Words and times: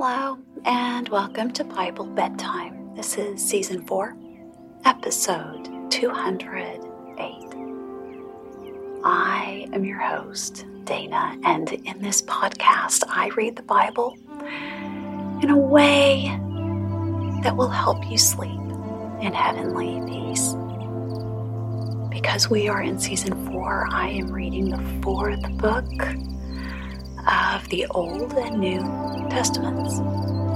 Hello, 0.00 0.38
and 0.64 1.08
welcome 1.08 1.50
to 1.54 1.64
Bible 1.64 2.06
Bedtime. 2.06 2.94
This 2.94 3.18
is 3.18 3.44
Season 3.44 3.84
4, 3.84 4.16
Episode 4.84 5.90
208. 5.90 7.18
I 9.04 9.66
am 9.72 9.84
your 9.84 9.98
host, 9.98 10.64
Dana, 10.84 11.36
and 11.44 11.72
in 11.72 12.00
this 12.00 12.22
podcast, 12.22 13.02
I 13.08 13.30
read 13.36 13.56
the 13.56 13.64
Bible 13.64 14.16
in 15.42 15.50
a 15.50 15.58
way 15.58 16.26
that 17.42 17.56
will 17.56 17.68
help 17.68 18.08
you 18.08 18.18
sleep 18.18 18.60
in 19.20 19.32
heavenly 19.32 20.00
peace. 20.06 20.54
Because 22.08 22.48
we 22.48 22.68
are 22.68 22.82
in 22.82 23.00
Season 23.00 23.34
4, 23.50 23.88
I 23.90 24.10
am 24.10 24.30
reading 24.30 24.70
the 24.70 25.02
fourth 25.02 25.42
book 25.58 25.90
of 27.26 27.68
the 27.70 27.84
Old 27.90 28.32
and 28.34 28.60
New 28.60 29.07
Testaments. 29.30 29.98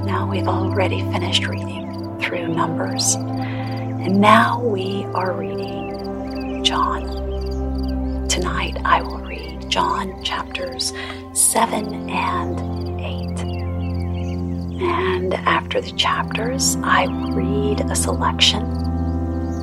Now 0.04 0.28
we've 0.30 0.48
already 0.48 1.02
finished 1.12 1.46
reading 1.46 2.18
through 2.20 2.48
Numbers, 2.48 3.14
and 3.14 4.20
now 4.20 4.60
we 4.60 5.04
are 5.14 5.32
reading 5.32 6.64
John. 6.64 8.28
Tonight 8.28 8.78
I 8.84 9.02
will 9.02 9.18
read 9.18 9.68
John 9.68 10.22
chapters 10.24 10.92
7 11.32 12.10
and 12.10 13.00
8. 13.00 14.82
And 14.82 15.34
after 15.34 15.80
the 15.80 15.92
chapters, 15.92 16.76
I 16.82 17.06
will 17.06 17.32
read 17.32 17.80
a 17.82 17.94
selection 17.94 18.62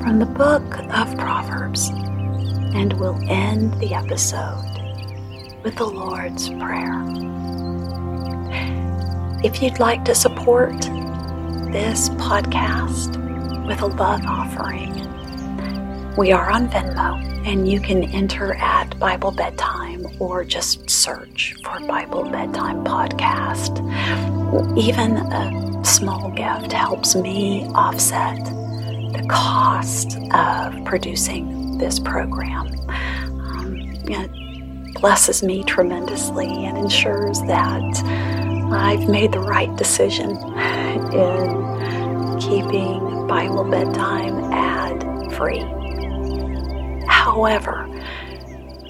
from 0.02 0.20
the 0.20 0.26
book 0.26 0.80
of 0.94 1.18
Proverbs 1.18 1.90
and 2.74 2.94
we'll 2.94 3.20
end 3.30 3.74
the 3.82 3.94
episode 3.94 4.64
with 5.64 5.76
the 5.76 5.86
Lord's 5.86 6.50
Prayer. 6.50 7.29
If 9.42 9.62
you'd 9.62 9.80
like 9.80 10.04
to 10.04 10.14
support 10.14 10.82
this 11.72 12.10
podcast 12.10 13.16
with 13.66 13.82
a 13.82 13.86
love 13.86 14.20
offering, 14.26 14.94
we 16.18 16.34
are 16.34 16.50
on 16.50 16.68
Venmo 16.68 17.24
and 17.48 17.66
you 17.66 17.80
can 17.80 18.04
enter 18.04 18.56
at 18.56 19.00
Bible 19.00 19.32
Bedtime 19.32 20.06
or 20.20 20.44
just 20.44 20.90
search 20.90 21.56
for 21.64 21.80
Bible 21.88 22.30
Bedtime 22.30 22.84
Podcast. 22.84 23.80
Even 24.78 25.16
a 25.16 25.86
small 25.86 26.32
gift 26.32 26.74
helps 26.74 27.16
me 27.16 27.66
offset 27.76 28.44
the 28.44 29.26
cost 29.30 30.18
of 30.34 30.84
producing 30.84 31.78
this 31.78 31.98
program. 31.98 32.68
Um, 32.90 33.94
know, 34.04 34.28
blesses 35.00 35.42
me 35.44 35.64
tremendously 35.64 36.66
and 36.66 36.78
ensures 36.78 37.40
that 37.44 38.39
I've 38.72 39.10
made 39.10 39.32
the 39.32 39.40
right 39.40 39.76
decision 39.76 40.32
in 41.12 42.40
keeping 42.40 43.28
Bible 43.28 43.64
bedtime 43.64 44.52
ad 44.54 45.34
free. 45.34 45.66
However, 47.08 47.88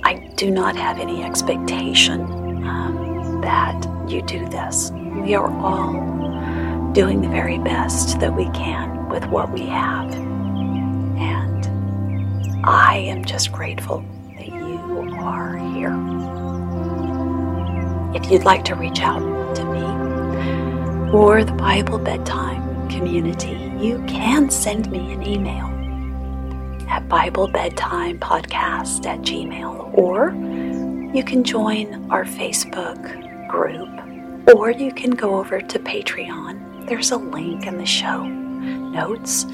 I 0.04 0.16
do 0.36 0.52
not 0.52 0.76
have 0.76 1.00
any 1.00 1.24
expectation 1.24 2.22
um, 2.68 3.40
that 3.42 3.86
you 4.10 4.22
do 4.22 4.48
this. 4.50 4.92
We 4.92 5.34
are 5.36 5.50
all 5.50 6.92
doing 6.92 7.22
the 7.22 7.30
very 7.30 7.58
best 7.60 8.20
that 8.20 8.36
we 8.36 8.50
can 8.50 9.08
with 9.08 9.26
what 9.28 9.52
we 9.52 9.66
have. 9.68 10.12
And 11.20 11.68
I 12.66 12.98
am 12.98 13.24
just 13.24 13.52
grateful 13.52 14.04
that 14.36 14.48
you 14.48 15.16
are 15.20 15.58
here. 15.74 15.96
If 18.14 18.30
you'd 18.32 18.44
like 18.44 18.66
to 18.66 18.76
reach 18.76 19.02
out 19.02 19.39
to 19.56 19.66
me 19.66 19.84
or 21.12 21.44
the 21.44 21.54
Bible 21.54 21.98
Bedtime 21.98 22.88
community, 22.90 23.58
you 23.80 24.04
can 24.08 24.50
send 24.50 24.92
me 24.92 25.12
an 25.12 25.26
email 25.26 25.66
at 26.90 27.08
BibleBedtimePodcast 27.08 29.06
at 29.06 29.20
gmail, 29.22 29.94
or 29.98 30.32
you 31.16 31.24
can 31.24 31.44
join 31.44 32.12
our 32.12 32.26
Facebook 32.26 33.48
group, 33.48 33.90
or 34.56 34.72
you 34.72 34.92
can 34.92 35.12
go 35.12 35.36
over 35.40 35.62
to 35.62 35.80
Patreon. 35.80 36.88
There's 36.88 37.12
a 37.12 37.18
link 37.18 37.66
in 37.66 37.78
the 37.78 37.86
show 37.86 38.24
notes. 38.26 39.46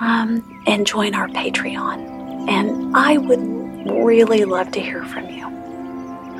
Um, 0.00 0.42
and 0.66 0.86
join 0.86 1.14
our 1.14 1.28
Patreon. 1.28 2.48
And 2.48 2.96
I 2.96 3.18
would 3.18 3.40
really 4.02 4.46
love 4.46 4.70
to 4.72 4.80
hear 4.80 5.04
from 5.04 5.28
you. 5.28 5.59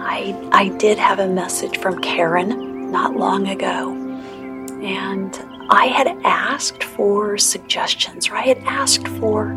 I, 0.03 0.49
I 0.51 0.69
did 0.79 0.99
have 0.99 1.19
a 1.19 1.29
message 1.29 1.79
from 1.79 2.01
Karen 2.01 2.91
not 2.91 3.17
long 3.17 3.49
ago, 3.49 3.93
and 4.83 5.39
I 5.69 5.87
had 5.87 6.09
asked 6.25 6.83
for 6.83 7.37
suggestions, 7.37 8.29
or 8.29 8.37
I 8.37 8.43
had 8.43 8.59
asked 8.65 9.07
for 9.07 9.55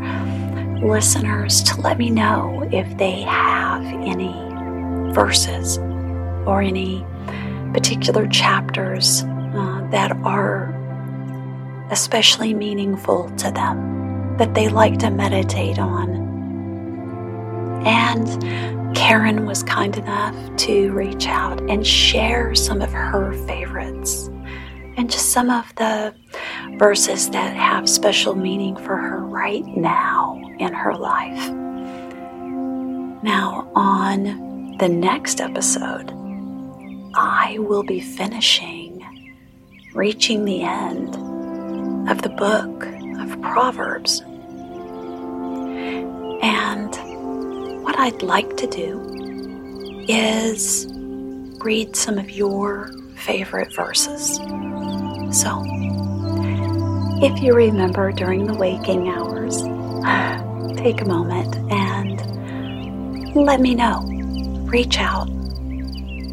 listeners 0.83 1.63
to 1.63 1.79
let 1.79 1.97
me 1.97 2.09
know 2.09 2.67
if 2.73 2.97
they 2.97 3.21
have 3.21 3.83
any 3.85 4.33
verses 5.13 5.77
or 6.45 6.61
any 6.61 7.05
particular 7.73 8.27
chapters 8.27 9.23
uh, 9.23 9.87
that 9.91 10.11
are 10.23 10.71
especially 11.89 12.53
meaningful 12.53 13.29
to 13.37 13.49
them, 13.49 14.35
that 14.37 14.53
they 14.53 14.67
like 14.67 14.99
to 14.99 15.09
meditate 15.09 15.79
on. 15.79 16.21
And 17.85 18.27
Karen 18.95 19.45
was 19.45 19.63
kind 19.63 19.97
enough 19.97 20.35
to 20.57 20.91
reach 20.91 21.27
out 21.27 21.59
and 21.69 21.85
share 21.85 22.55
some 22.55 22.81
of 22.81 22.91
her 22.91 23.33
favorites 23.47 24.29
and 24.97 25.09
just 25.09 25.31
some 25.31 25.49
of 25.49 25.73
the 25.75 26.13
verses 26.77 27.29
that 27.31 27.55
have 27.55 27.89
special 27.89 28.35
meaning 28.35 28.75
for 28.75 28.95
her 28.95 29.19
right 29.19 29.65
now 29.65 30.39
in 30.59 30.73
her 30.73 30.95
life. 30.95 31.49
Now, 33.23 33.71
on 33.75 34.77
the 34.77 34.89
next 34.89 35.41
episode, 35.41 36.11
I 37.15 37.57
will 37.59 37.83
be 37.83 37.99
finishing, 37.99 39.01
reaching 39.93 40.45
the 40.45 40.63
end 40.63 41.15
of 42.09 42.21
the 42.21 42.29
book 42.29 42.85
of 43.19 43.41
Proverbs. 43.41 44.21
And 46.41 46.82
what 47.83 47.99
I'd 47.99 48.21
like 48.21 48.55
to 48.57 48.67
do 48.67 50.05
is 50.07 50.87
read 51.59 51.97
some 51.97 52.17
of 52.17 52.31
your 52.31 52.89
favorite 53.17 53.73
verses. 53.75 54.37
So, 55.37 55.61
if 57.21 57.43
you 57.43 57.53
remember 57.53 58.13
during 58.13 58.47
the 58.47 58.53
waking 58.53 59.09
hours, 59.09 59.61
take 60.77 61.01
a 61.01 61.05
moment 61.05 61.55
and 61.71 63.35
let 63.35 63.59
me 63.59 63.75
know. 63.75 64.01
Reach 64.65 64.97
out, 64.99 65.27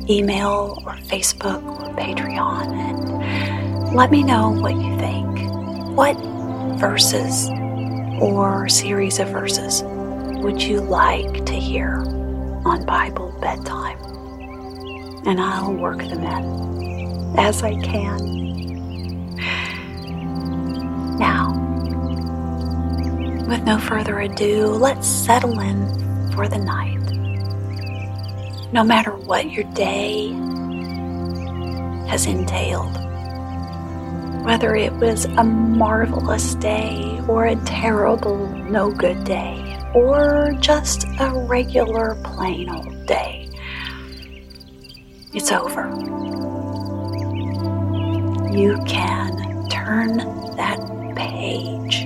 email 0.08 0.80
or 0.86 0.94
Facebook 0.94 1.62
or 1.64 1.94
Patreon, 1.96 2.72
and 2.72 3.94
let 3.94 4.12
me 4.12 4.22
know 4.22 4.50
what 4.50 4.76
you 4.76 4.96
think. 4.98 5.50
What 5.96 6.16
verses 6.78 7.50
or 8.20 8.68
series 8.68 9.18
of 9.18 9.28
verses 9.30 9.82
would 10.42 10.62
you 10.62 10.80
like 10.80 11.44
to 11.44 11.52
hear 11.52 11.96
on 12.64 12.84
Bible 12.86 13.36
bedtime? 13.40 13.98
And 15.26 15.38
I'll 15.38 15.74
work 15.74 15.98
them 15.98 16.22
in 16.22 17.38
as 17.38 17.62
I 17.62 17.74
can. 17.82 18.16
Now, 21.18 21.52
with 23.46 23.62
no 23.64 23.78
further 23.78 24.20
ado, 24.20 24.68
let's 24.68 25.06
settle 25.06 25.60
in 25.60 26.32
for 26.32 26.48
the 26.48 26.58
night. 26.58 26.98
No 28.72 28.82
matter 28.82 29.10
what 29.10 29.50
your 29.50 29.64
day 29.74 30.28
has 32.08 32.24
entailed, 32.24 32.96
whether 34.46 34.74
it 34.74 34.92
was 34.94 35.26
a 35.26 35.44
marvelous 35.44 36.54
day 36.54 37.20
or 37.28 37.44
a 37.44 37.56
terrible, 37.66 38.46
no 38.46 38.90
good 38.90 39.22
day 39.24 39.59
or 39.94 40.52
just 40.60 41.04
a 41.18 41.30
regular 41.46 42.16
plain 42.24 42.68
old 42.70 43.06
day. 43.06 43.48
It's 45.32 45.52
over. 45.52 45.88
You 48.52 48.78
can 48.86 49.68
turn 49.68 50.16
that 50.56 50.80
page 51.16 52.02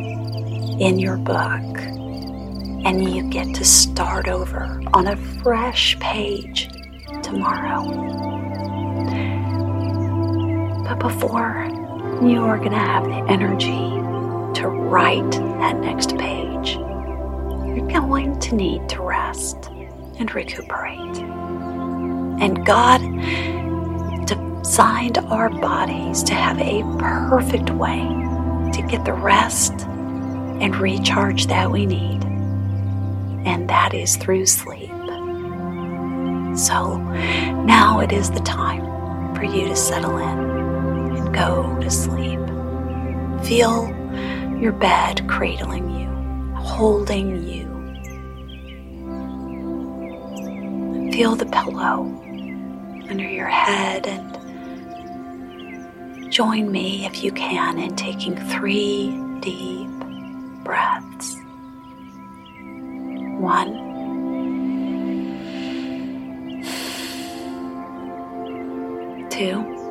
in 0.80 0.98
your 0.98 1.16
book 1.16 1.78
and 2.84 3.14
you 3.14 3.28
get 3.30 3.54
to 3.54 3.64
start 3.64 4.28
over 4.28 4.80
on 4.92 5.06
a 5.06 5.16
fresh 5.16 5.98
page 6.00 6.68
tomorrow. 7.22 7.82
But 10.84 10.98
before 10.98 11.66
you 12.22 12.42
are 12.42 12.58
going 12.58 12.72
to 12.72 12.78
have 12.78 13.04
the 13.04 13.24
energy 13.32 13.90
to 14.60 14.68
write 14.68 15.30
that 15.32 15.78
next 15.80 16.18
page, 16.18 16.43
you're 17.74 17.88
going 17.88 18.38
to 18.40 18.54
need 18.54 18.88
to 18.90 19.02
rest 19.02 19.68
and 20.18 20.32
recuperate. 20.34 20.98
And 22.40 22.64
God 22.64 23.00
designed 24.26 25.18
our 25.18 25.50
bodies 25.50 26.22
to 26.24 26.34
have 26.34 26.58
a 26.60 26.82
perfect 26.98 27.70
way 27.70 28.00
to 28.72 28.86
get 28.88 29.04
the 29.04 29.12
rest 29.12 29.72
and 30.60 30.76
recharge 30.76 31.46
that 31.46 31.70
we 31.70 31.84
need, 31.86 32.24
and 33.44 33.68
that 33.68 33.92
is 33.92 34.16
through 34.16 34.46
sleep. 34.46 34.90
So 36.56 36.98
now 37.64 38.00
it 38.00 38.12
is 38.12 38.30
the 38.30 38.40
time 38.40 39.34
for 39.34 39.42
you 39.44 39.66
to 39.68 39.76
settle 39.76 40.16
in 40.18 40.38
and 41.16 41.34
go 41.34 41.76
to 41.80 41.90
sleep. 41.90 42.38
Feel 43.44 43.88
your 44.60 44.72
bed 44.72 45.28
cradling 45.28 45.90
you, 45.90 46.08
holding 46.54 47.42
you. 47.46 47.63
Feel 51.14 51.36
the 51.36 51.46
pillow 51.46 52.02
under 53.08 53.22
your 53.22 53.46
head 53.46 54.08
and 54.08 54.32
join 56.32 56.72
me 56.72 57.06
if 57.06 57.22
you 57.22 57.30
can 57.30 57.78
in 57.78 57.94
taking 57.94 58.34
three 58.48 59.16
deep 59.38 59.88
breaths. 60.64 61.36
One. 63.38 63.78
Two. 69.30 69.83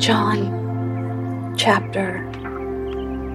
John 0.00 1.54
chapter 1.58 2.26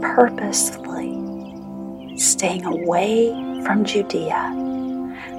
purposely 0.00 2.16
staying 2.16 2.64
away 2.64 3.28
from 3.66 3.84
Judea 3.84 4.54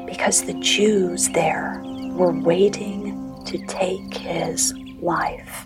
because 0.06 0.44
the 0.44 0.60
Jews 0.60 1.30
there 1.30 1.82
were 2.12 2.40
waiting 2.40 3.42
to 3.46 3.58
take 3.66 4.14
his 4.14 4.76
life. 5.02 5.66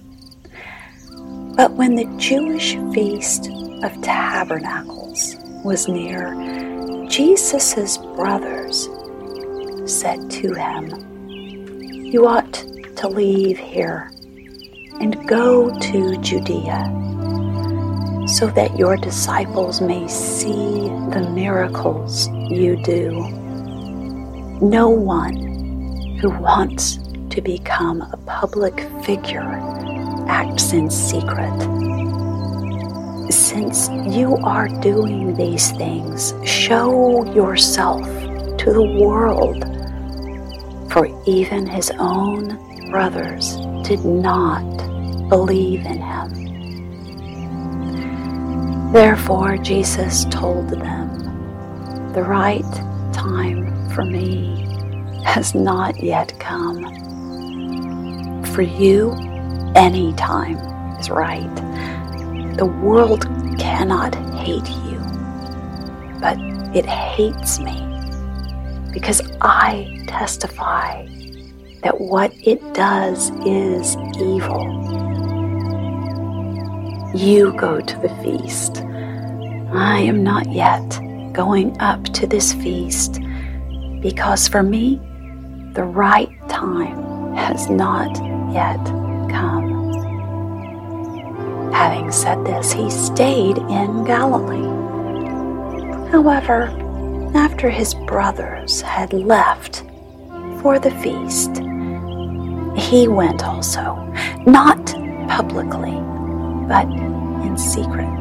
But 1.57 1.73
when 1.73 1.95
the 1.95 2.05
Jewish 2.17 2.77
feast 2.93 3.49
of 3.83 4.01
tabernacles 4.01 5.00
was 5.63 5.87
near, 5.87 6.35
Jesus' 7.07 7.97
brothers 7.97 8.89
said 9.85 10.29
to 10.29 10.53
him, 10.53 11.29
You 11.29 12.27
ought 12.27 12.53
to 12.97 13.07
leave 13.07 13.57
here 13.57 14.11
and 14.99 15.27
go 15.27 15.69
to 15.69 16.17
Judea 16.17 16.85
so 18.27 18.47
that 18.47 18.77
your 18.77 18.97
disciples 18.97 19.81
may 19.81 20.07
see 20.07 20.89
the 21.11 21.29
miracles 21.33 22.27
you 22.49 22.81
do. 22.83 23.11
No 24.61 24.89
one 24.89 26.17
who 26.21 26.29
wants 26.29 26.97
to 27.29 27.41
become 27.41 28.01
a 28.01 28.17
public 28.25 28.79
figure 29.03 29.59
acts 30.27 30.71
in 30.73 30.89
secret 30.89 31.80
since 33.51 33.89
you 34.15 34.37
are 34.37 34.69
doing 34.79 35.33
these 35.33 35.71
things, 35.71 36.33
show 36.45 37.25
yourself 37.33 38.01
to 38.57 38.71
the 38.71 38.97
world. 38.97 39.65
For 40.89 41.05
even 41.25 41.67
his 41.67 41.91
own 41.99 42.57
brothers 42.91 43.57
did 43.83 44.05
not 44.05 44.63
believe 45.27 45.85
in 45.85 45.99
him. 46.01 46.29
Therefore, 48.93 49.57
Jesus 49.57 50.23
told 50.31 50.69
them, 50.69 52.13
The 52.13 52.23
right 52.23 52.63
time 53.11 53.89
for 53.89 54.05
me 54.05 54.65
has 55.25 55.53
not 55.53 56.01
yet 56.01 56.39
come. 56.39 56.85
For 58.53 58.61
you, 58.61 59.11
any 59.75 60.13
time 60.13 60.55
is 61.01 61.09
right. 61.09 61.53
The 62.57 62.65
world 62.65 63.25
cannot 63.81 64.13
hate 64.35 64.69
you, 64.85 64.99
but 66.21 66.37
it 66.75 66.85
hates 66.85 67.59
me 67.59 67.81
because 68.93 69.19
I 69.41 70.03
testify 70.05 71.07
that 71.81 71.99
what 71.99 72.31
it 72.43 72.61
does 72.75 73.31
is 73.43 73.97
evil. 74.21 74.61
You 77.15 77.53
go 77.53 77.81
to 77.81 77.97
the 77.97 78.09
feast. 78.21 78.83
I 79.73 79.97
am 80.01 80.23
not 80.23 80.51
yet 80.51 80.87
going 81.33 81.75
up 81.81 82.03
to 82.19 82.27
this 82.27 82.53
feast 82.53 83.19
because 83.99 84.47
for 84.47 84.61
me, 84.61 85.01
the 85.73 85.85
right 85.85 86.29
time 86.47 87.33
has 87.33 87.67
not 87.67 88.11
yet 88.53 88.85
come. 89.31 89.60
Having 91.81 92.11
said 92.11 92.45
this, 92.45 92.71
he 92.71 92.91
stayed 92.91 93.57
in 93.57 94.03
Galilee. 94.03 94.69
However, 96.11 96.65
after 97.33 97.71
his 97.71 97.95
brothers 97.95 98.81
had 98.81 99.11
left 99.13 99.83
for 100.61 100.77
the 100.77 100.91
feast, 101.01 101.57
he 102.79 103.07
went 103.07 103.43
also, 103.43 103.95
not 104.45 104.93
publicly, 105.27 105.97
but 106.67 106.85
in 107.43 107.57
secret. 107.57 108.19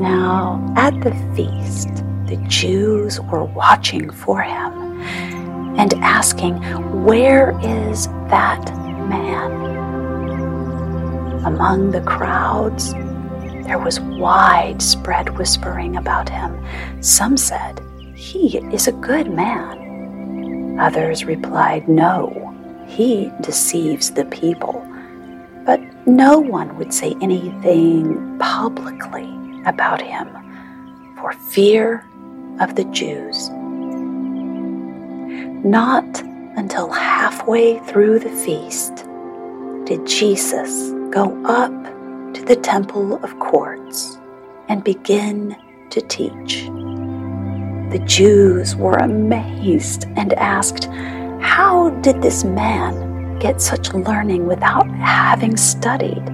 Now, 0.00 0.74
at 0.76 1.00
the 1.02 1.14
feast, 1.36 2.02
the 2.26 2.44
Jews 2.48 3.20
were 3.20 3.44
watching 3.44 4.10
for 4.10 4.42
him 4.42 5.00
and 5.78 5.94
asking, 6.02 6.56
Where 7.04 7.56
is 7.62 8.08
that 8.28 8.74
man? 9.08 9.71
Among 11.44 11.90
the 11.90 12.00
crowds, 12.02 12.94
there 13.64 13.78
was 13.78 13.98
widespread 13.98 15.36
whispering 15.36 15.96
about 15.96 16.28
him. 16.28 16.64
Some 17.02 17.36
said, 17.36 17.80
He 18.14 18.58
is 18.72 18.86
a 18.86 18.92
good 18.92 19.28
man. 19.28 20.78
Others 20.78 21.24
replied, 21.24 21.88
No, 21.88 22.54
he 22.86 23.32
deceives 23.40 24.12
the 24.12 24.24
people. 24.26 24.86
But 25.66 25.80
no 26.06 26.38
one 26.38 26.76
would 26.78 26.94
say 26.94 27.16
anything 27.20 28.38
publicly 28.38 29.28
about 29.66 30.00
him 30.00 30.28
for 31.18 31.32
fear 31.32 32.06
of 32.60 32.76
the 32.76 32.84
Jews. 32.84 33.50
Not 35.64 36.22
until 36.56 36.88
halfway 36.88 37.80
through 37.80 38.20
the 38.20 38.30
feast 38.30 39.06
did 39.86 40.06
Jesus 40.06 40.92
go 41.12 41.44
up 41.44 41.70
to 42.32 42.42
the 42.42 42.56
Temple 42.56 43.22
of 43.22 43.38
Courts 43.38 44.18
and 44.68 44.82
begin 44.82 45.54
to 45.90 46.00
teach. 46.00 46.64
The 47.92 48.02
Jews 48.06 48.74
were 48.74 48.96
amazed 48.96 50.06
and 50.16 50.32
asked, 50.32 50.86
How 51.42 51.90
did 52.00 52.22
this 52.22 52.44
man 52.44 53.38
get 53.38 53.60
such 53.60 53.92
learning 53.92 54.46
without 54.46 54.88
having 54.88 55.54
studied? 55.58 56.24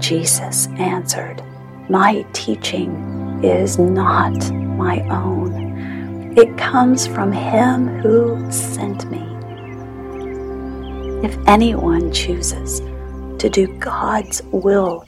Jesus 0.00 0.68
answered, 0.78 1.42
My 1.90 2.24
teaching 2.32 3.44
is 3.44 3.78
not 3.78 4.50
my 4.50 5.00
own. 5.10 6.32
It 6.38 6.56
comes 6.56 7.06
from 7.06 7.32
him 7.32 7.98
who 7.98 8.50
sent 8.50 9.10
me. 9.10 9.26
If 11.22 11.36
anyone 11.46 12.10
chooses 12.12 12.80
to 13.38 13.48
do 13.48 13.66
God's 13.78 14.42
will, 14.44 15.04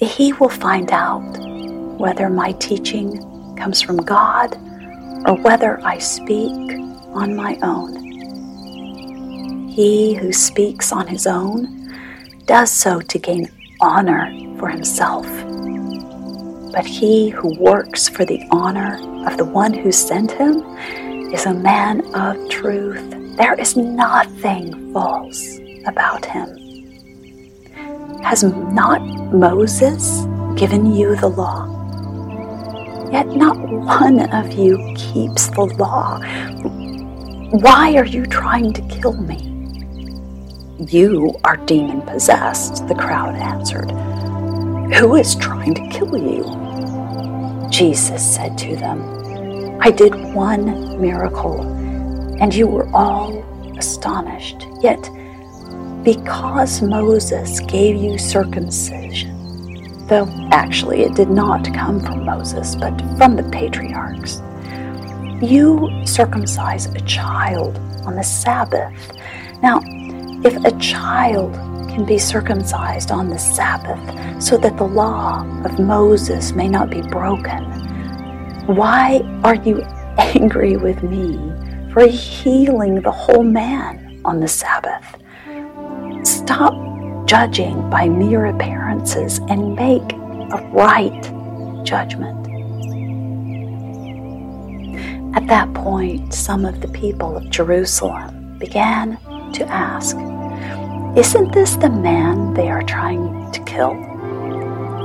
he 0.00 0.32
will 0.34 0.48
find 0.48 0.90
out 0.90 1.22
whether 1.98 2.28
my 2.28 2.52
teaching 2.52 3.18
comes 3.56 3.80
from 3.80 3.98
God 3.98 4.56
or 5.26 5.36
whether 5.42 5.80
I 5.84 5.98
speak 5.98 6.78
on 7.14 7.36
my 7.36 7.58
own. 7.62 9.68
He 9.68 10.14
who 10.14 10.32
speaks 10.32 10.92
on 10.92 11.06
his 11.06 11.26
own 11.26 11.78
does 12.46 12.70
so 12.70 13.00
to 13.00 13.18
gain 13.18 13.48
honor 13.80 14.30
for 14.58 14.68
himself. 14.68 15.26
But 16.72 16.86
he 16.86 17.28
who 17.28 17.54
works 17.58 18.08
for 18.08 18.24
the 18.24 18.42
honor 18.50 18.96
of 19.26 19.36
the 19.36 19.44
one 19.44 19.72
who 19.72 19.92
sent 19.92 20.32
him 20.32 20.62
is 21.32 21.46
a 21.46 21.54
man 21.54 22.14
of 22.14 22.48
truth. 22.48 23.36
There 23.36 23.54
is 23.54 23.76
nothing 23.76 24.92
false 24.92 25.58
about 25.86 26.24
him. 26.24 26.61
Has 28.22 28.44
not 28.44 29.02
Moses 29.32 30.26
given 30.56 30.94
you 30.94 31.16
the 31.16 31.28
law? 31.28 31.68
Yet 33.10 33.26
not 33.26 33.58
one 33.58 34.20
of 34.32 34.52
you 34.52 34.78
keeps 34.96 35.48
the 35.48 35.64
law. 35.78 36.18
Why 37.58 37.94
are 37.96 38.06
you 38.06 38.24
trying 38.24 38.72
to 38.72 38.82
kill 38.82 39.12
me? 39.12 39.48
You 40.90 41.34
are 41.44 41.56
demon 41.58 42.00
possessed, 42.02 42.88
the 42.88 42.94
crowd 42.94 43.34
answered. 43.34 43.90
Who 44.94 45.16
is 45.16 45.34
trying 45.34 45.74
to 45.74 45.88
kill 45.88 46.16
you? 46.16 46.44
Jesus 47.70 48.22
said 48.34 48.56
to 48.58 48.76
them, 48.76 49.78
I 49.80 49.90
did 49.90 50.14
one 50.32 51.00
miracle, 51.00 51.60
and 52.40 52.54
you 52.54 52.66
were 52.66 52.88
all 52.94 53.44
astonished. 53.76 54.66
Yet, 54.80 55.10
because 56.04 56.82
Moses 56.82 57.60
gave 57.60 57.94
you 57.94 58.18
circumcision, 58.18 60.06
though 60.08 60.28
actually 60.50 61.02
it 61.02 61.14
did 61.14 61.30
not 61.30 61.72
come 61.72 62.00
from 62.00 62.24
Moses, 62.24 62.74
but 62.74 63.00
from 63.16 63.36
the 63.36 63.48
patriarchs, 63.52 64.42
you 65.40 65.88
circumcise 66.04 66.86
a 66.86 67.00
child 67.02 67.78
on 68.04 68.16
the 68.16 68.24
Sabbath. 68.24 68.92
Now, 69.62 69.80
if 70.44 70.56
a 70.64 70.76
child 70.78 71.54
can 71.88 72.04
be 72.04 72.18
circumcised 72.18 73.12
on 73.12 73.28
the 73.28 73.38
Sabbath 73.38 74.42
so 74.42 74.56
that 74.58 74.76
the 74.76 74.84
law 74.84 75.46
of 75.64 75.78
Moses 75.78 76.52
may 76.52 76.68
not 76.68 76.90
be 76.90 77.02
broken, 77.02 77.62
why 78.66 79.20
are 79.44 79.54
you 79.54 79.82
angry 80.18 80.76
with 80.76 81.00
me 81.04 81.52
for 81.92 82.08
healing 82.08 83.00
the 83.02 83.12
whole 83.12 83.44
man 83.44 84.20
on 84.24 84.40
the 84.40 84.48
Sabbath? 84.48 85.21
Stop 86.42 86.74
judging 87.24 87.88
by 87.88 88.08
mere 88.08 88.46
appearances 88.46 89.38
and 89.48 89.76
make 89.76 90.12
a 90.12 90.68
right 90.72 91.22
judgment. 91.84 92.36
At 95.36 95.46
that 95.46 95.72
point, 95.72 96.34
some 96.34 96.64
of 96.64 96.80
the 96.80 96.88
people 96.88 97.36
of 97.36 97.48
Jerusalem 97.48 98.58
began 98.58 99.18
to 99.52 99.64
ask, 99.68 100.16
Isn't 101.16 101.52
this 101.52 101.76
the 101.76 101.90
man 101.90 102.54
they 102.54 102.68
are 102.68 102.82
trying 102.82 103.52
to 103.52 103.62
kill? 103.62 103.94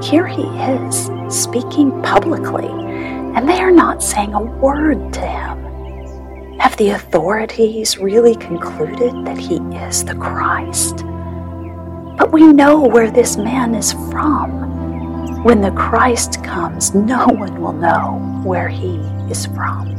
Here 0.02 0.26
he 0.26 0.42
is, 0.42 1.08
speaking 1.30 2.02
publicly, 2.02 2.68
and 2.68 3.48
they 3.48 3.60
are 3.60 3.72
not 3.72 4.02
saying 4.02 4.34
a 4.34 4.42
word 4.42 5.14
to 5.14 5.22
him. 5.22 6.58
Have 6.58 6.76
the 6.78 6.90
authorities 6.90 8.00
really 8.00 8.36
concluded 8.38 9.14
that 9.24 9.38
he 9.38 9.58
is 9.86 10.04
the 10.04 10.16
Christ? 10.16 11.06
But 12.18 12.32
we 12.32 12.52
know 12.52 12.82
where 12.82 13.12
this 13.12 13.38
man 13.38 13.76
is 13.76 13.94
from. 13.94 15.44
When 15.44 15.62
the 15.62 15.72
Christ 15.72 16.44
comes, 16.44 16.96
no 16.96 17.28
one 17.28 17.62
will 17.62 17.74
know 17.74 18.42
where 18.44 18.68
he 18.68 18.98
is 19.30 19.46
from. 19.46 19.94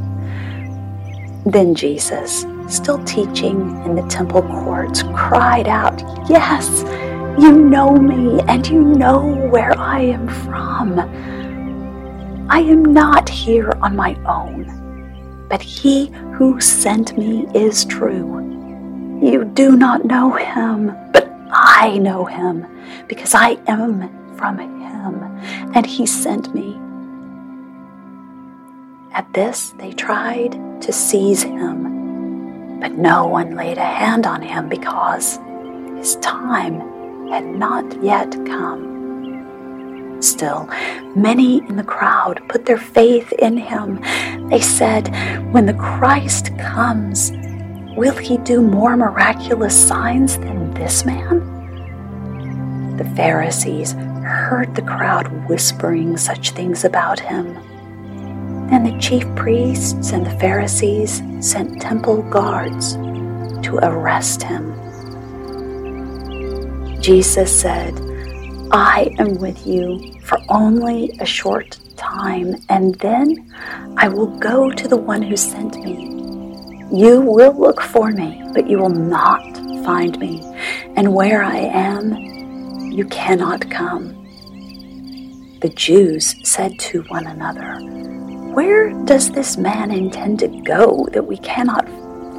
Then 1.47 1.77
Jesus, 1.77 2.45
still 2.69 3.03
teaching 3.05 3.61
in 3.85 3.95
the 3.95 4.07
temple 4.09 4.43
courts, 4.43 5.05
cried 5.15 5.69
out, 5.69 6.03
Yes, 6.29 6.83
you 7.41 7.53
know 7.53 7.93
me, 7.95 8.41
and 8.49 8.67
you 8.67 8.83
know 8.83 9.49
where 9.51 9.79
I 9.79 10.01
am 10.01 10.29
from. 10.29 10.99
I 12.51 12.59
am 12.59 12.83
not 12.83 13.29
here 13.29 13.71
on 13.81 13.95
my 13.95 14.17
own, 14.27 15.47
but 15.49 15.63
he 15.63 16.07
who 16.35 16.61
sent 16.61 17.17
me 17.17 17.47
is 17.55 17.85
true. 17.85 18.39
You 19.23 19.45
do 19.45 19.77
not 19.77 20.05
know 20.05 20.33
him, 20.33 20.89
I 21.51 21.99
know 21.99 22.25
him, 22.25 22.67
because 23.09 23.35
I 23.35 23.59
am 23.67 24.37
from 24.37 24.59
him, 24.59 25.23
and 25.75 25.87
he 25.87 26.07
sent 26.07 26.55
me. 26.55 26.79
At 29.13 29.33
this, 29.33 29.71
they 29.79 29.93
tried 29.93 30.53
to 30.83 30.93
seize 30.93 31.43
him, 31.43 32.79
but 32.81 32.93
no 32.93 33.27
one 33.27 33.57
laid 33.57 33.79
a 33.79 33.85
hand 33.85 34.27
on 34.27 34.43
him 34.43 34.69
because 34.69 35.39
his 35.97 36.17
time 36.17 36.81
had 37.29 37.45
not 37.45 38.03
yet 38.03 38.31
come. 38.47 38.97
Still, 40.21 40.69
many 41.15 41.59
in 41.69 41.77
the 41.77 41.85
crowd 41.85 42.41
put 42.49 42.67
their 42.67 42.79
faith 42.79 43.33
in 43.33 43.57
him. 43.57 44.01
They 44.49 44.61
said, 44.61 45.09
When 45.53 45.67
the 45.67 45.75
Christ 45.75 46.57
comes, 46.59 47.31
will 47.99 48.17
he 48.17 48.39
do 48.39 48.63
more 48.63 48.97
miraculous 48.97 49.75
signs 49.77 50.39
than 50.39 50.73
this 50.75 51.05
man? 51.05 51.41
The 52.97 53.05
Pharisees 53.17 53.93
heard 54.23 54.77
the 54.77 54.83
crowd 54.83 55.27
whispering 55.49 56.17
such 56.17 56.53
things 56.53 56.85
about 56.85 57.19
him. 57.19 57.55
Then 58.71 58.85
the 58.85 58.97
chief 59.01 59.27
priests 59.35 60.13
and 60.13 60.25
the 60.25 60.39
Pharisees 60.39 61.23
sent 61.41 61.81
temple 61.81 62.23
guards 62.31 62.93
to 63.67 63.81
arrest 63.83 64.45
him. 64.45 64.75
Jesus 67.01 67.51
said, 67.61 67.99
I 68.71 69.13
am 69.19 69.41
with 69.41 69.67
you 69.67 70.21
for 70.23 70.39
only 70.49 71.11
a 71.19 71.27
short 71.27 71.77
time, 71.97 72.55
and 72.69 72.95
then 72.97 73.53
I 73.97 74.07
will 74.07 74.39
go 74.39 74.71
to 74.71 74.87
the 74.87 74.97
one 74.97 75.23
who 75.23 75.37
sent 75.37 75.75
me. 75.83 76.18
You 76.91 77.21
will 77.21 77.53
look 77.53 77.83
for 77.83 78.11
me, 78.11 78.43
but 78.55 78.67
you 78.67 78.79
will 78.79 78.89
not 78.89 79.43
find 79.85 80.19
me, 80.19 80.41
and 80.97 81.13
where 81.13 81.43
I 81.43 81.57
am, 81.57 82.15
you 82.91 83.05
cannot 83.07 83.71
come. 83.71 84.15
The 85.61 85.69
Jews 85.69 86.35
said 86.49 86.79
to 86.79 87.03
one 87.09 87.27
another, 87.27 87.75
Where 88.55 88.91
does 89.05 89.31
this 89.31 89.59
man 89.59 89.91
intend 89.91 90.39
to 90.39 90.49
go 90.49 91.07
that 91.13 91.27
we 91.27 91.37
cannot 91.37 91.87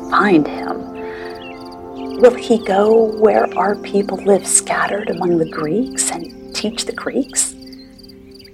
find 0.09 0.47
him? 0.47 0.93
Will 2.19 2.33
he 2.33 2.57
go 2.65 3.15
where 3.19 3.55
our 3.55 3.75
people 3.75 4.17
live 4.17 4.47
scattered 4.47 5.11
among 5.11 5.37
the 5.37 5.49
Greeks 5.49 6.09
and 6.09 6.55
teach 6.55 6.85
the 6.85 6.93
Greeks? 6.93 7.53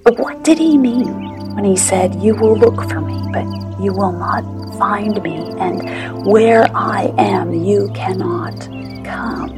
But 0.03 0.19
what 0.19 0.43
did 0.43 0.57
he 0.57 0.77
mean 0.77 1.55
when 1.55 1.63
he 1.63 1.77
said, 1.77 2.21
You 2.21 2.35
will 2.35 2.57
look 2.57 2.83
for 2.89 2.99
me, 2.99 3.17
but 3.31 3.45
you 3.81 3.93
will 3.93 4.11
not 4.11 4.43
find 4.77 5.21
me, 5.23 5.37
and 5.59 6.25
where 6.25 6.65
I 6.75 7.13
am, 7.17 7.53
you 7.53 7.91
cannot 7.93 8.59
come? 9.05 9.51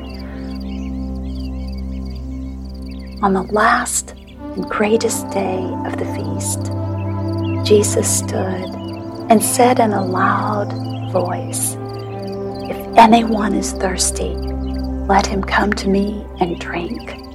On 3.23 3.33
the 3.33 3.47
last 3.51 4.11
and 4.11 4.69
greatest 4.69 5.29
day 5.29 5.63
of 5.85 5.97
the 5.97 6.05
feast, 6.15 6.71
Jesus 7.67 8.19
stood 8.19 8.75
and 9.29 9.43
said 9.43 9.79
in 9.79 9.91
a 9.91 10.05
loud 10.05 10.71
voice, 11.11 11.75
If 12.69 12.77
anyone 12.97 13.53
is 13.53 13.73
thirsty, 13.73 14.35
let 15.07 15.25
him 15.25 15.43
come 15.43 15.73
to 15.73 15.89
me 15.89 16.25
and 16.39 16.59
drink. 16.59 17.26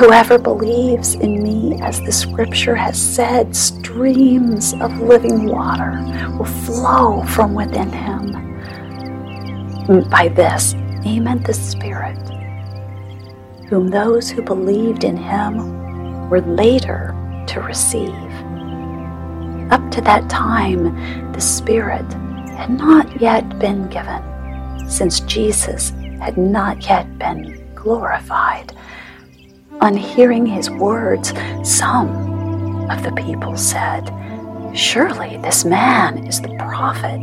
Whoever 0.00 0.38
believes 0.38 1.12
in 1.12 1.42
me, 1.42 1.78
as 1.82 2.00
the 2.00 2.10
scripture 2.10 2.74
has 2.74 2.98
said, 2.98 3.54
streams 3.54 4.72
of 4.80 4.98
living 4.98 5.44
water 5.44 6.00
will 6.38 6.46
flow 6.46 7.22
from 7.24 7.52
within 7.52 7.92
him. 7.92 8.32
By 10.08 10.28
this, 10.28 10.74
he 11.02 11.20
meant 11.20 11.46
the 11.46 11.52
Spirit, 11.52 12.16
whom 13.68 13.88
those 13.88 14.30
who 14.30 14.40
believed 14.40 15.04
in 15.04 15.18
him 15.18 16.30
were 16.30 16.40
later 16.40 17.14
to 17.48 17.60
receive. 17.60 18.32
Up 19.70 19.90
to 19.90 20.00
that 20.00 20.30
time, 20.30 21.32
the 21.34 21.42
Spirit 21.42 22.10
had 22.56 22.70
not 22.70 23.20
yet 23.20 23.58
been 23.58 23.86
given 23.90 24.22
since 24.88 25.20
Jesus 25.20 25.90
had 26.22 26.38
not 26.38 26.86
yet 26.86 27.18
been 27.18 27.70
glorified. 27.74 28.72
On 29.82 29.96
hearing 29.96 30.44
his 30.44 30.68
words, 30.68 31.32
some 31.64 32.10
of 32.90 33.02
the 33.02 33.12
people 33.12 33.56
said, 33.56 34.10
Surely 34.74 35.38
this 35.38 35.64
man 35.64 36.26
is 36.26 36.38
the 36.42 36.54
prophet. 36.58 37.18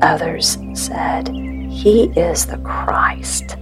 Others 0.00 0.58
said, 0.74 1.28
He 1.28 2.04
is 2.10 2.46
the 2.46 2.58
Christ. 2.58 3.56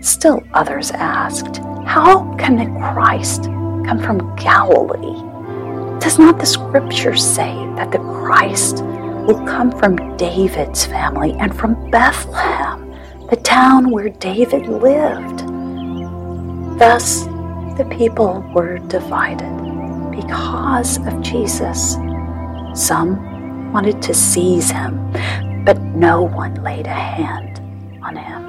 Still 0.00 0.42
others 0.54 0.90
asked, 0.92 1.58
How 1.84 2.34
can 2.36 2.56
the 2.56 2.80
Christ 2.92 3.44
come 3.44 3.98
from 3.98 4.34
Galilee? 4.36 5.20
Does 6.00 6.18
not 6.18 6.38
the 6.38 6.46
scripture 6.46 7.14
say 7.14 7.52
that 7.76 7.90
the 7.92 7.98
Christ 7.98 8.82
will 8.82 9.44
come 9.46 9.70
from 9.70 10.16
David's 10.16 10.86
family 10.86 11.34
and 11.34 11.54
from 11.54 11.90
Bethlehem, 11.90 12.96
the 13.28 13.36
town 13.36 13.90
where 13.90 14.08
David 14.08 14.66
lived. 14.66 15.49
Thus, 16.80 17.24
the 17.76 17.86
people 17.90 18.42
were 18.54 18.78
divided 18.78 19.54
because 20.10 20.96
of 21.06 21.20
Jesus. 21.20 21.96
Some 22.72 23.70
wanted 23.70 24.00
to 24.00 24.14
seize 24.14 24.70
him, 24.70 25.12
but 25.66 25.78
no 25.78 26.22
one 26.22 26.54
laid 26.64 26.86
a 26.86 26.88
hand 26.88 27.60
on 28.02 28.16
him. 28.16 28.40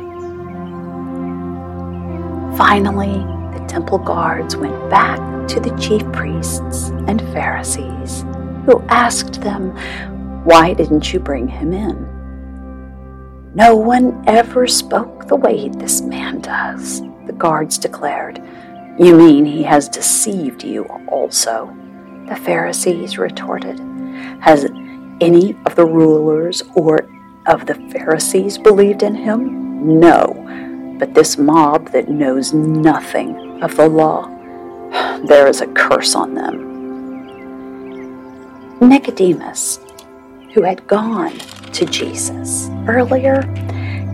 Finally, 2.55 3.17
the 3.59 3.65
temple 3.67 3.97
guards 3.97 4.55
went 4.55 4.89
back 4.89 5.19
to 5.49 5.59
the 5.59 5.77
chief 5.77 6.09
priests 6.13 6.91
and 7.07 7.19
Pharisees, 7.33 8.21
who 8.65 8.81
asked 8.87 9.41
them, 9.41 9.71
Why 10.45 10.73
didn't 10.73 11.11
you 11.11 11.19
bring 11.19 11.49
him 11.49 11.73
in? 11.73 12.07
No 13.55 13.75
one 13.75 14.23
ever 14.25 14.67
spoke 14.67 15.27
the 15.27 15.35
way 15.35 15.67
this 15.67 15.99
man 15.99 16.39
does, 16.39 17.01
the 17.31 17.37
guards 17.37 17.77
declared. 17.77 18.43
You 18.99 19.17
mean 19.17 19.45
he 19.45 19.63
has 19.63 19.87
deceived 19.87 20.65
you 20.65 20.83
also? 21.07 21.73
The 22.27 22.35
Pharisees 22.35 23.17
retorted. 23.17 23.79
Has 24.41 24.65
any 25.21 25.55
of 25.65 25.75
the 25.75 25.85
rulers 25.85 26.61
or 26.75 27.07
of 27.45 27.65
the 27.65 27.75
Pharisees 27.93 28.57
believed 28.57 29.01
in 29.01 29.15
him? 29.15 29.99
No, 29.99 30.95
but 30.99 31.13
this 31.13 31.37
mob 31.37 31.91
that 31.91 32.09
knows 32.09 32.53
nothing 32.53 33.63
of 33.63 33.77
the 33.77 33.87
law, 33.87 34.27
there 35.25 35.47
is 35.47 35.61
a 35.61 35.67
curse 35.67 36.15
on 36.15 36.35
them. 36.35 36.67
Nicodemus, 38.81 39.79
who 40.53 40.63
had 40.63 40.85
gone 40.85 41.37
to 41.71 41.85
Jesus 41.85 42.67
earlier 42.87 43.41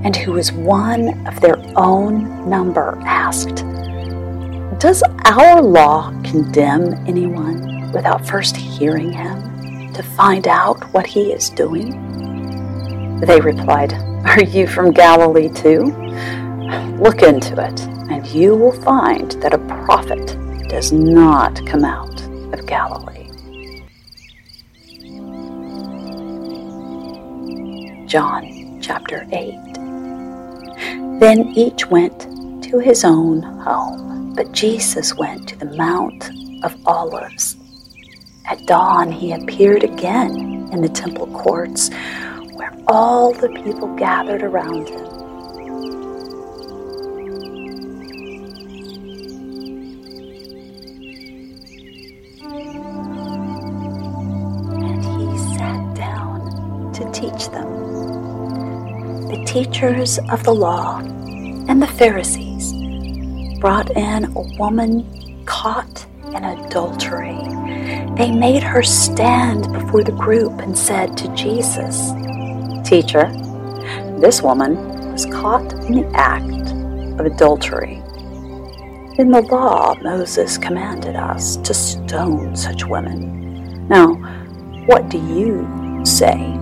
and 0.04 0.16
who 0.16 0.34
was 0.34 0.52
one 0.52 1.26
of 1.28 1.40
their 1.42 1.58
own 1.76 2.50
number, 2.50 2.98
asked, 3.06 3.66
Does 4.80 5.04
our 5.26 5.62
law 5.62 6.12
condemn 6.24 6.94
anyone 7.08 7.92
without 7.92 8.26
first 8.26 8.56
hearing 8.56 9.12
him 9.12 9.94
to 9.94 10.04
find 10.04 10.48
out 10.48 10.84
what 10.94 11.06
he 11.06 11.32
is 11.32 11.50
doing? 11.50 13.20
They 13.20 13.42
replied, 13.42 13.94
Are 14.26 14.44
you 14.44 14.68
from 14.68 14.92
Galilee 14.92 15.50
too? 15.50 15.86
Look 17.00 17.22
into 17.22 17.60
it, 17.64 17.80
and 18.12 18.26
you 18.28 18.56
will 18.56 18.80
find 18.82 19.32
that 19.42 19.54
a 19.54 19.84
prophet 19.86 20.38
does 20.70 20.92
not 20.92 21.66
come 21.66 21.86
out 21.86 22.22
of 22.54 22.66
Galilee. 22.66 23.30
John 28.08 28.80
chapter 28.82 29.26
8. 29.32 29.67
Then 31.20 31.48
each 31.56 31.88
went 31.88 32.28
to 32.66 32.78
his 32.78 33.04
own 33.04 33.42
home, 33.42 34.34
but 34.36 34.52
Jesus 34.52 35.16
went 35.16 35.50
to 35.50 35.58
the 35.58 35.76
Mount 35.76 36.30
of 36.64 36.76
Olives. 36.86 37.58
At 38.46 38.64
dawn, 38.68 39.12
he 39.12 39.32
appeared 39.32 39.84
again 39.84 40.70
in 40.72 40.82
the 40.82 40.90
temple 40.90 41.26
courts 41.28 41.90
where 42.54 42.72
all 42.88 43.34
the 43.34 43.50
people 43.50 43.96
gathered 43.96 44.44
around 44.44 44.90
him. 44.90 45.08
And 54.84 55.04
he 55.04 55.58
sat 55.58 55.96
down 55.96 56.94
to 56.94 57.12
teach 57.12 57.50
them. 57.50 58.37
The 59.28 59.44
teachers 59.46 60.20
of 60.30 60.44
the 60.44 60.54
law 60.54 61.00
and 61.00 61.82
the 61.82 61.88
Pharisees 61.88 62.72
brought 63.60 63.90
in 63.98 64.24
a 64.24 64.58
woman 64.58 65.44
caught 65.46 66.06
in 66.28 66.46
adultery. 66.46 67.38
They 68.16 68.32
made 68.32 68.64
her 68.64 68.82
stand 68.82 69.74
before 69.74 70.06
the 70.06 70.14
group 70.14 70.62
and 70.62 70.78
said 70.78 71.18
to 71.18 71.28
Jesus, 71.36 72.12
Teacher, 72.88 73.30
this 74.20 74.42
woman 74.42 75.12
was 75.12 75.26
caught 75.26 75.74
in 75.74 76.02
the 76.02 76.12
act 76.16 76.72
of 77.20 77.26
adultery. 77.26 77.96
In 79.20 79.30
the 79.30 79.46
law, 79.52 79.96
Moses 80.02 80.58
commanded 80.58 81.18
us 81.18 81.58
to 81.58 81.74
stone 81.74 82.56
such 82.56 82.86
women. 82.86 83.88
Now, 83.90 84.14
what 84.86 85.10
do 85.10 85.18
you 85.18 85.68
say? 86.06 86.58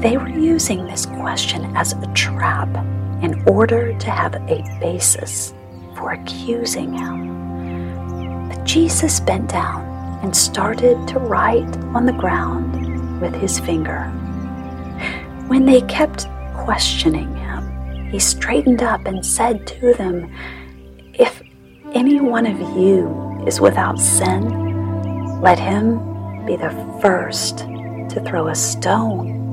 They 0.00 0.16
were 0.16 0.30
using 0.30 0.86
this 0.86 1.04
question 1.04 1.76
as 1.76 1.92
a 1.92 2.06
trap 2.14 2.74
in 3.22 3.44
order 3.46 3.92
to 3.98 4.10
have 4.10 4.34
a 4.34 4.64
basis 4.80 5.52
for 5.94 6.12
accusing 6.12 6.94
him. 6.94 8.48
But 8.48 8.64
Jesus 8.64 9.20
bent 9.20 9.50
down 9.50 9.84
and 10.22 10.34
started 10.34 11.06
to 11.08 11.18
write 11.18 11.76
on 11.94 12.06
the 12.06 12.14
ground 12.14 13.20
with 13.20 13.34
his 13.34 13.60
finger. 13.60 14.04
When 15.48 15.66
they 15.66 15.82
kept 15.82 16.28
questioning 16.54 17.36
him, 17.36 18.10
he 18.10 18.18
straightened 18.18 18.82
up 18.82 19.04
and 19.04 19.24
said 19.24 19.66
to 19.66 19.92
them, 19.92 20.34
If 21.12 21.42
any 21.92 22.22
one 22.22 22.46
of 22.46 22.58
you 22.58 23.44
is 23.46 23.60
without 23.60 23.98
sin, 23.98 25.42
let 25.42 25.58
him 25.58 25.98
be 26.46 26.56
the 26.56 26.70
first 27.02 27.58
to 27.58 28.24
throw 28.26 28.48
a 28.48 28.54
stone 28.54 29.39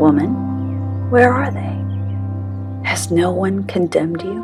Woman, 0.00 1.10
where 1.10 1.30
are 1.30 1.50
they? 1.50 2.88
Has 2.88 3.10
no 3.10 3.30
one 3.30 3.64
condemned 3.64 4.22
you? 4.22 4.40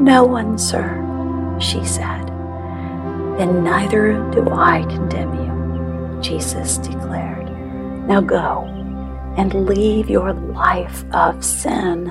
No 0.00 0.24
one, 0.24 0.58
sir, 0.58 1.56
she 1.60 1.84
said. 1.84 2.26
Then 3.38 3.62
neither 3.62 4.14
do 4.32 4.50
I 4.50 4.82
condemn 4.88 5.34
you, 5.34 6.20
Jesus 6.20 6.78
declared. 6.78 7.48
Now 8.08 8.20
go 8.20 8.64
and 9.36 9.66
leave 9.66 10.10
your 10.10 10.32
life 10.32 11.04
of 11.12 11.44
sin. 11.44 12.06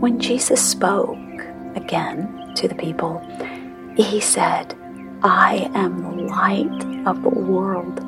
When 0.00 0.18
Jesus 0.18 0.64
spoke 0.64 1.18
again 1.74 2.54
to 2.56 2.66
the 2.66 2.74
people, 2.74 3.20
he 3.94 4.20
said, 4.20 4.74
I 5.22 5.70
am 5.74 6.02
the 6.02 6.22
light 6.24 7.06
of 7.06 7.22
the 7.22 7.28
world. 7.28 8.05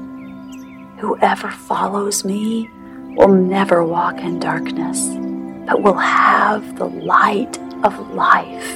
Whoever 0.98 1.48
follows 1.48 2.24
me 2.24 2.68
will 3.14 3.28
never 3.28 3.84
walk 3.84 4.18
in 4.18 4.40
darkness, 4.40 5.06
but 5.64 5.80
will 5.80 5.94
have 5.94 6.76
the 6.76 6.86
light 6.86 7.56
of 7.84 8.14
life. 8.14 8.74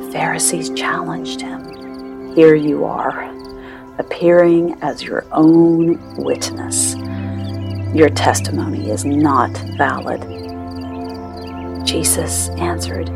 The 0.00 0.08
Pharisees 0.12 0.70
challenged 0.70 1.42
him. 1.42 2.34
Here 2.34 2.54
you 2.54 2.86
are 2.86 3.30
appearing 3.98 4.78
as 4.82 5.02
your 5.02 5.26
own 5.32 5.98
witness. 6.16 6.94
Your 7.94 8.08
testimony 8.08 8.90
is 8.90 9.04
not 9.04 9.50
valid. 9.76 10.22
Jesus 11.86 12.48
answered, 12.56 13.10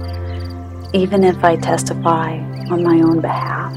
Even 0.93 1.25
if 1.25 1.43
I 1.43 1.57
testify 1.57 2.37
on 2.69 2.83
my 2.83 3.01
own 3.01 3.23
behalf, 3.23 3.75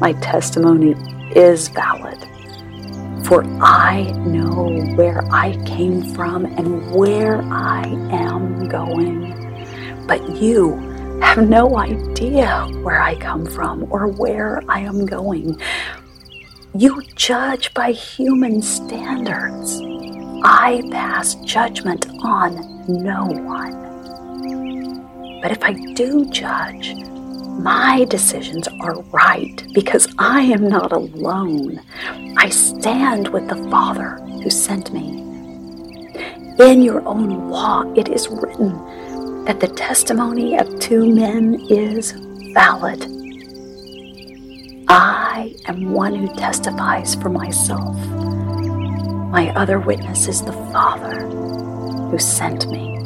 my 0.00 0.14
testimony 0.14 0.94
is 1.36 1.68
valid. 1.68 2.31
For 3.32 3.44
I 3.62 4.12
know 4.26 4.92
where 4.94 5.24
I 5.32 5.56
came 5.64 6.02
from 6.14 6.44
and 6.44 6.94
where 6.94 7.40
I 7.50 7.86
am 8.10 8.68
going. 8.68 10.04
But 10.06 10.36
you 10.36 10.76
have 11.22 11.48
no 11.48 11.78
idea 11.78 12.68
where 12.82 13.00
I 13.00 13.14
come 13.14 13.46
from 13.46 13.90
or 13.90 14.08
where 14.08 14.60
I 14.68 14.80
am 14.80 15.06
going. 15.06 15.58
You 16.76 17.00
judge 17.14 17.72
by 17.72 17.92
human 17.92 18.60
standards. 18.60 19.80
I 20.44 20.82
pass 20.90 21.34
judgment 21.36 22.08
on 22.22 22.84
no 22.86 23.24
one. 23.24 23.80
But 25.40 25.52
if 25.52 25.64
I 25.64 25.72
do 25.72 26.26
judge, 26.26 26.96
my 27.60 28.04
decisions 28.08 28.68
are 28.80 29.00
right 29.12 29.62
because 29.74 30.12
I 30.18 30.40
am 30.42 30.68
not 30.68 30.92
alone. 30.92 31.80
I 32.36 32.48
stand 32.48 33.28
with 33.28 33.48
the 33.48 33.68
Father 33.70 34.18
who 34.42 34.50
sent 34.50 34.92
me. 34.92 35.20
In 36.58 36.82
your 36.82 37.06
own 37.06 37.50
law, 37.50 37.82
it 37.94 38.08
is 38.08 38.28
written 38.28 39.44
that 39.44 39.60
the 39.60 39.68
testimony 39.68 40.56
of 40.58 40.78
two 40.80 41.14
men 41.14 41.64
is 41.68 42.12
valid. 42.52 43.06
I 44.88 45.54
am 45.66 45.92
one 45.92 46.14
who 46.14 46.34
testifies 46.34 47.14
for 47.14 47.28
myself. 47.28 47.96
My 49.30 49.52
other 49.56 49.78
witness 49.78 50.28
is 50.28 50.42
the 50.42 50.52
Father 50.72 51.26
who 52.10 52.18
sent 52.18 52.68
me. 52.68 52.98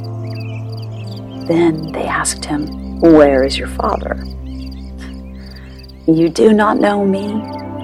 Then 1.46 1.92
they 1.92 2.04
asked 2.04 2.44
him, 2.44 3.00
Where 3.00 3.44
is 3.44 3.56
your 3.56 3.68
Father? 3.68 4.15
You 6.08 6.28
do 6.28 6.52
not 6.52 6.78
know 6.78 7.04
me 7.04 7.32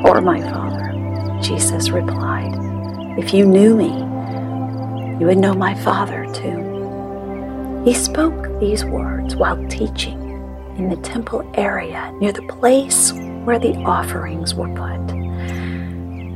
or 0.04 0.20
my 0.20 0.40
Father, 0.40 1.40
Jesus 1.42 1.90
replied. 1.90 2.54
If 3.18 3.34
you 3.34 3.44
knew 3.44 3.74
me, 3.74 3.88
you 5.18 5.26
would 5.26 5.38
know 5.38 5.54
my 5.54 5.74
Father 5.74 6.32
too. 6.32 7.82
He 7.84 7.92
spoke 7.92 8.60
these 8.60 8.84
words 8.84 9.34
while 9.34 9.56
teaching 9.66 10.20
in 10.76 10.88
the 10.88 10.98
temple 10.98 11.50
area 11.54 12.12
near 12.20 12.30
the 12.30 12.42
place 12.42 13.12
where 13.42 13.58
the 13.58 13.74
offerings 13.78 14.54
were 14.54 14.68
put. 14.68 15.00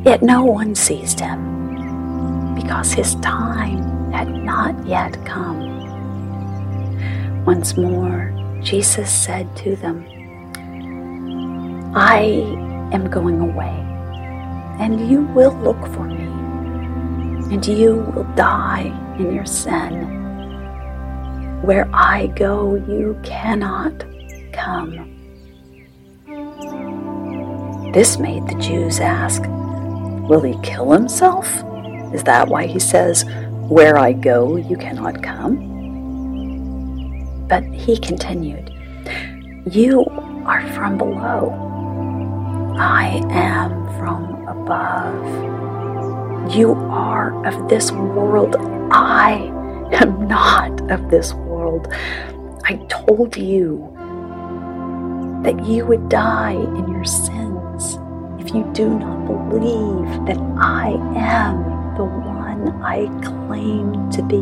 Yet 0.05 0.23
no 0.23 0.45
one 0.45 0.75
seized 0.75 1.21
him 1.21 2.53
because 2.57 2.93
his 2.93 3.15
time 3.17 4.11
had 4.11 4.29
not 4.29 4.85
yet 4.89 5.25
come. 5.25 5.85
Once 7.45 7.77
more, 7.77 8.35
Jesus 8.61 9.09
said 9.09 9.55
to 9.59 9.77
them, 9.77 10.05
I 11.99 12.45
am 12.93 13.09
going 13.09 13.41
away, 13.41 13.75
and 14.79 15.09
you 15.09 15.23
will 15.23 15.55
look 15.61 15.81
for 15.95 16.05
me, 16.05 16.27
and 17.51 17.67
you 17.67 18.13
will 18.15 18.29
die 18.35 18.93
in 19.19 19.35
your 19.35 19.47
sin. 19.47 20.03
Where 21.63 21.89
I 21.95 22.27
go, 22.27 22.75
you 22.75 23.19
cannot 23.25 24.05
come. 24.53 24.93
This 27.95 28.19
made 28.19 28.47
the 28.47 28.59
Jews 28.61 29.01
ask, 29.01 29.43
Will 30.29 30.43
he 30.43 30.55
kill 30.63 30.93
himself? 30.93 31.49
Is 32.13 32.23
that 32.25 32.49
why 32.49 32.67
he 32.67 32.79
says, 32.79 33.25
Where 33.71 33.97
I 33.97 34.13
go, 34.13 34.57
you 34.57 34.77
cannot 34.77 35.23
come? 35.23 35.57
But 37.49 37.65
he 37.65 37.97
continued, 37.99 38.71
You 39.65 40.05
are 40.45 40.69
from 40.75 40.99
below. 40.99 41.66
I 42.79 43.23
am 43.31 43.87
from 43.99 44.47
above. 44.47 46.55
You 46.55 46.75
are 46.75 47.45
of 47.47 47.69
this 47.69 47.91
world. 47.93 48.57
I 48.91 49.53
am 49.93 50.29
not 50.29 50.91
of 50.91 51.11
this 51.11 51.35
world. 51.35 51.89
I 52.65 52.77
told 52.89 53.37
you 53.37 53.93
that 55.43 55.65
you 55.67 55.85
would 55.87 56.09
die 56.09 56.53
in 56.53 56.89
your 56.89 57.05
sins 57.05 57.99
if 58.47 58.55
you 58.55 58.65
do 58.73 58.99
not 58.99 59.51
believe 59.51 60.27
that 60.27 60.39
I 60.57 60.91
am 61.17 61.95
the 61.97 62.05
one 62.05 62.83
I 62.83 63.07
claim 63.25 64.11
to 64.11 64.23
be, 64.23 64.37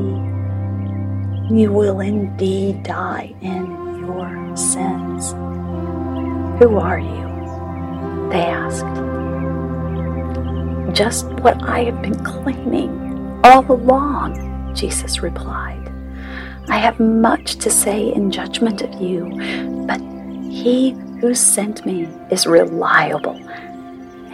you 1.55 1.73
will 1.73 2.01
indeed 2.01 2.83
die 2.83 3.35
in 3.41 3.67
your 4.01 4.57
sins. 4.57 5.33
Who 6.61 6.79
are 6.79 6.99
you? 6.99 7.34
They 8.31 8.43
asked. 8.43 8.97
Just 10.97 11.27
what 11.41 11.63
I 11.63 11.85
have 11.85 12.03
been 12.03 12.25
claiming 12.25 13.41
all 13.45 13.71
along, 13.71 14.75
Jesus 14.75 15.23
replied. 15.23 15.93
I 16.69 16.79
have 16.79 16.99
much 17.01 17.57
to 17.57 17.71
say 17.71 18.13
in 18.13 18.31
judgment 18.31 18.83
of 18.83 18.95
you, 19.01 19.29
but 19.87 20.01
he 20.51 20.91
who 21.21 21.35
sent 21.35 21.85
me 21.85 22.09
is 22.31 22.47
reliable 22.47 23.39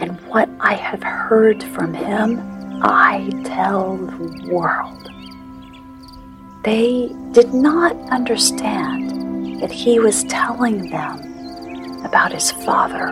and 0.01 0.19
what 0.21 0.49
I 0.59 0.73
have 0.73 1.03
heard 1.03 1.63
from 1.63 1.93
him, 1.93 2.41
I 2.81 3.29
tell 3.45 3.97
the 3.97 4.49
world. 4.51 5.11
They 6.63 7.15
did 7.33 7.53
not 7.53 7.95
understand 8.09 9.61
that 9.61 9.71
he 9.71 9.99
was 9.99 10.23
telling 10.23 10.89
them 10.89 12.03
about 12.03 12.33
his 12.33 12.49
Father. 12.49 13.11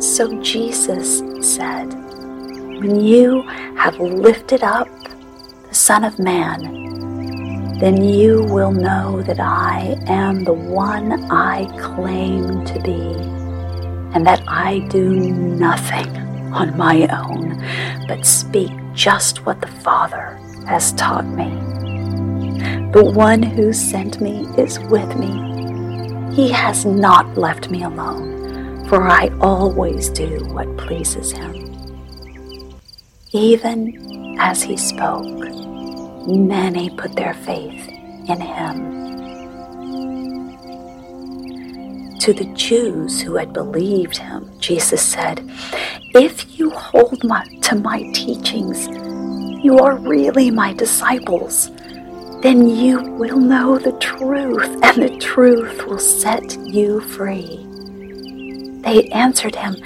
So 0.00 0.40
Jesus 0.42 1.18
said, 1.40 1.92
When 1.92 3.00
you 3.00 3.42
have 3.76 3.98
lifted 3.98 4.62
up 4.62 4.88
the 5.68 5.74
Son 5.74 6.04
of 6.04 6.18
Man, 6.20 7.78
then 7.80 8.02
you 8.02 8.44
will 8.44 8.70
know 8.70 9.22
that 9.22 9.40
I 9.40 9.96
am 10.06 10.44
the 10.44 10.52
one 10.52 11.12
I 11.30 11.66
claim 11.80 12.64
to 12.64 12.80
be 12.80 13.12
and 14.14 14.24
that 14.26 14.42
I 14.46 14.80
do 14.88 15.10
nothing 15.10 16.16
on 16.52 16.76
my 16.76 17.06
own, 17.08 17.58
but 18.06 18.24
speak 18.24 18.70
just 18.94 19.44
what 19.46 19.60
the 19.60 19.66
Father 19.66 20.40
has 20.66 20.92
taught 20.92 21.26
me. 21.26 21.50
The 22.92 23.04
one 23.04 23.42
who 23.42 23.72
sent 23.72 24.20
me 24.20 24.46
is 24.56 24.78
with 24.80 25.16
me. 25.16 26.34
He 26.34 26.50
has 26.50 26.84
not 26.84 27.36
left 27.36 27.68
me 27.70 27.82
alone, 27.82 28.37
for 28.88 29.06
I 29.06 29.28
always 29.40 30.08
do 30.08 30.44
what 30.46 30.78
pleases 30.78 31.30
him. 31.30 31.54
Even 33.32 34.36
as 34.40 34.62
he 34.62 34.78
spoke, 34.78 35.26
many 36.26 36.88
put 36.96 37.14
their 37.14 37.34
faith 37.34 37.86
in 37.86 38.40
him. 38.40 38.98
To 42.20 42.32
the 42.32 42.50
Jews 42.54 43.20
who 43.20 43.36
had 43.36 43.52
believed 43.52 44.16
him, 44.16 44.50
Jesus 44.58 45.02
said, 45.02 45.46
If 46.14 46.58
you 46.58 46.70
hold 46.70 47.22
my, 47.24 47.44
to 47.62 47.74
my 47.74 48.10
teachings, 48.12 48.88
you 49.62 49.78
are 49.78 49.98
really 49.98 50.50
my 50.50 50.72
disciples. 50.72 51.70
Then 52.40 52.66
you 52.66 53.02
will 53.02 53.38
know 53.38 53.78
the 53.78 53.92
truth, 53.92 54.82
and 54.82 55.02
the 55.02 55.18
truth 55.18 55.86
will 55.86 55.98
set 55.98 56.56
you 56.58 57.00
free. 57.00 57.66
They 58.88 59.06
answered 59.08 59.54
him, 59.54 59.76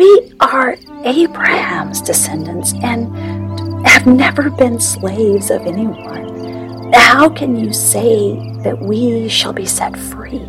We 0.00 0.32
are 0.40 0.76
Abraham's 1.04 2.02
descendants 2.02 2.72
and 2.82 3.86
have 3.86 4.04
never 4.04 4.50
been 4.50 4.80
slaves 4.80 5.48
of 5.48 5.60
anyone. 5.60 6.92
How 6.92 7.28
can 7.28 7.54
you 7.54 7.72
say 7.72 8.34
that 8.64 8.80
we 8.80 9.28
shall 9.28 9.52
be 9.52 9.64
set 9.64 9.96
free? 9.96 10.44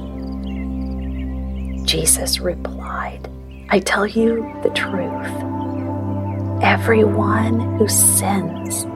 Jesus 1.85 2.39
replied, 2.39 3.29
I 3.69 3.77
tell 3.77 4.07
you 4.07 4.37
the 4.63 4.71
truth. 4.71 6.63
Everyone 6.63 7.77
who 7.77 7.87
sins 7.87 8.87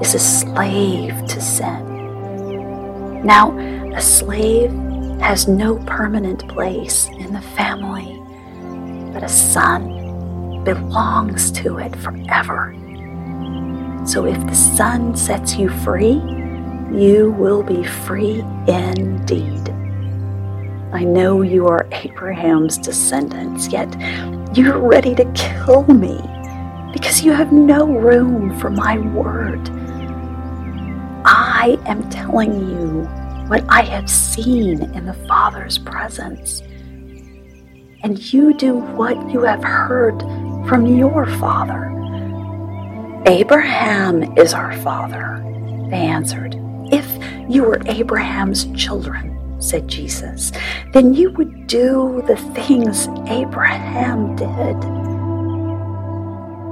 is 0.00 0.14
a 0.14 0.20
slave 0.20 1.26
to 1.26 1.40
sin. 1.40 3.24
Now, 3.24 3.50
a 3.96 4.00
slave 4.00 4.70
has 5.22 5.48
no 5.48 5.78
permanent 5.86 6.46
place 6.48 7.08
in 7.08 7.32
the 7.32 7.40
family, 7.40 8.20
but 9.12 9.22
a 9.22 9.28
son 9.28 10.62
belongs 10.64 11.50
to 11.52 11.78
it 11.78 11.94
forever. 11.96 12.74
So 14.04 14.26
if 14.26 14.38
the 14.46 14.54
Son 14.54 15.16
sets 15.16 15.56
you 15.56 15.68
free, 15.68 16.20
you 16.92 17.34
will 17.38 17.62
be 17.62 17.84
free 17.84 18.40
indeed. 18.66 19.68
I 20.92 21.04
know 21.04 21.42
you 21.42 21.68
are 21.68 21.86
Abraham's 21.92 22.78
descendants, 22.78 23.68
yet 23.68 23.88
you're 24.56 24.78
ready 24.78 25.14
to 25.14 25.24
kill 25.34 25.84
me 25.84 26.20
because 26.92 27.22
you 27.22 27.32
have 27.32 27.52
no 27.52 27.86
room 27.86 28.58
for 28.58 28.70
my 28.70 28.98
word. 28.98 29.70
I 31.24 31.78
am 31.86 32.10
telling 32.10 32.54
you 32.68 33.08
what 33.52 33.64
I 33.68 33.82
have 33.82 34.08
seen 34.08 34.80
in 34.94 35.04
the 35.04 35.12
Father's 35.28 35.76
presence, 35.76 36.62
and 38.02 38.32
you 38.32 38.54
do 38.54 38.76
what 38.76 39.30
you 39.30 39.42
have 39.42 39.62
heard 39.62 40.18
from 40.66 40.86
your 40.86 41.26
father. 41.36 41.92
Abraham 43.26 44.22
is 44.38 44.54
our 44.54 44.72
father, 44.78 45.38
they 45.90 45.98
answered. 45.98 46.56
If 46.90 47.06
you 47.46 47.64
were 47.64 47.82
Abraham's 47.88 48.72
children, 48.72 49.60
said 49.60 49.86
Jesus, 49.86 50.50
then 50.94 51.12
you 51.12 51.30
would 51.32 51.66
do 51.66 52.22
the 52.26 52.36
things 52.54 53.06
Abraham 53.26 54.34
did. 54.34 54.78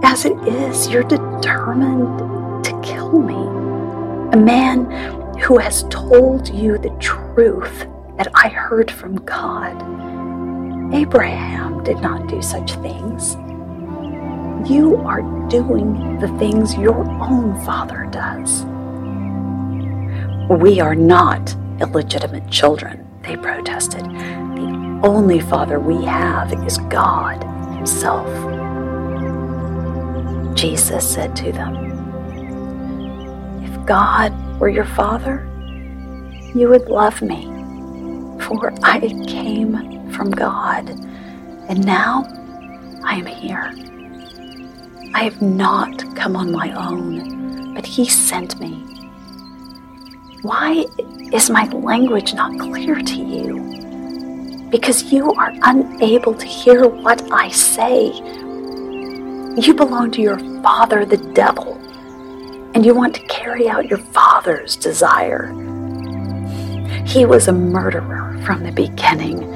As 0.03 0.25
it 0.25 0.39
is, 0.49 0.89
you're 0.89 1.03
determined 1.03 2.65
to 2.65 2.81
kill 2.83 3.19
me. 3.19 3.35
A 4.33 4.37
man 4.39 5.20
who 5.43 5.59
has 5.59 5.85
told 5.85 6.49
you 6.49 6.79
the 6.79 6.97
truth 7.01 7.87
that 8.17 8.29
I 8.35 8.49
heard 8.49 8.91
from 8.91 9.17
God. 9.25 9.75
Abraham 10.95 11.83
did 11.85 12.01
not 12.01 12.29
do 12.29 12.43
such 12.43 12.75
things. 12.77 13.37
You 14.71 14.97
are 15.07 15.23
doing 15.49 16.19
the 16.19 16.29
things 16.39 16.75
your 16.75 17.01
own 17.23 17.65
father 17.65 18.07
does. 18.11 18.65
We 20.51 20.81
are 20.81 20.95
not 20.95 21.55
illegitimate 21.81 22.51
children, 22.51 23.07
they 23.23 23.37
protested. 23.37 24.05
The 24.05 25.01
only 25.05 25.41
Father 25.41 25.81
we 25.81 26.05
have 26.05 26.53
is 26.67 26.77
God 26.91 27.43
Himself. 27.77 28.27
Jesus 30.57 31.09
said 31.09 31.35
to 31.37 31.53
them, 31.53 31.90
God 33.87 34.33
were 34.59 34.69
your 34.69 34.85
Father, 34.85 35.47
you 36.55 36.69
would 36.69 36.89
love 36.89 37.23
me, 37.23 37.45
for 38.43 38.73
I 38.83 39.01
came 39.27 40.11
from 40.13 40.31
God, 40.31 40.91
and 41.69 41.85
now 41.85 42.25
I 43.05 43.17
am 43.17 43.27
here. 43.27 43.75
I 45.15 45.25
have 45.25 45.41
not 45.43 46.17
come 46.17 46.37
on 46.37 46.53
my 46.53 46.73
own, 46.73 47.75
but 47.75 47.87
He 47.87 48.07
sent 48.09 48.61
me. 48.61 48.87
Why 50.43 50.87
is 51.33 51.51
my 51.51 51.67
language 51.69 52.35
not 52.35 52.59
clear 52.59 52.97
to 52.97 53.17
you? 53.17 53.71
because 54.71 55.13
you 55.13 55.33
are 55.33 55.53
unable 55.63 56.35
to 56.35 56.47
hear 56.47 56.87
what 56.87 57.21
I 57.33 57.49
say. 57.49 58.13
You 59.57 59.75
belong 59.75 60.13
to 60.13 60.23
your 60.23 60.39
father, 60.63 61.05
the 61.05 61.17
devil, 61.17 61.80
and 62.75 62.87
you 62.87 62.95
want 62.95 63.15
to 63.15 63.21
carry 63.23 63.69
out 63.69 63.89
your 63.89 63.99
father's 63.99 64.77
desire. 64.77 65.49
He 67.05 67.25
was 67.27 67.49
a 67.49 67.53
murderer 67.53 68.41
from 68.45 68.63
the 68.63 68.73
beginning, 68.73 69.51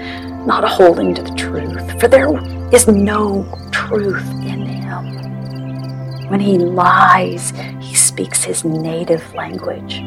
not 0.46 0.68
holding 0.68 1.14
to 1.14 1.22
the 1.22 1.34
truth, 1.34 2.00
for 2.00 2.08
there 2.08 2.28
is 2.72 2.88
no 2.88 3.46
truth 3.70 4.28
in 4.44 4.66
him. 4.66 6.28
When 6.28 6.40
he 6.40 6.58
lies, 6.58 7.52
he 7.80 7.94
speaks 7.94 8.42
his 8.42 8.64
native 8.64 9.32
language, 9.34 10.00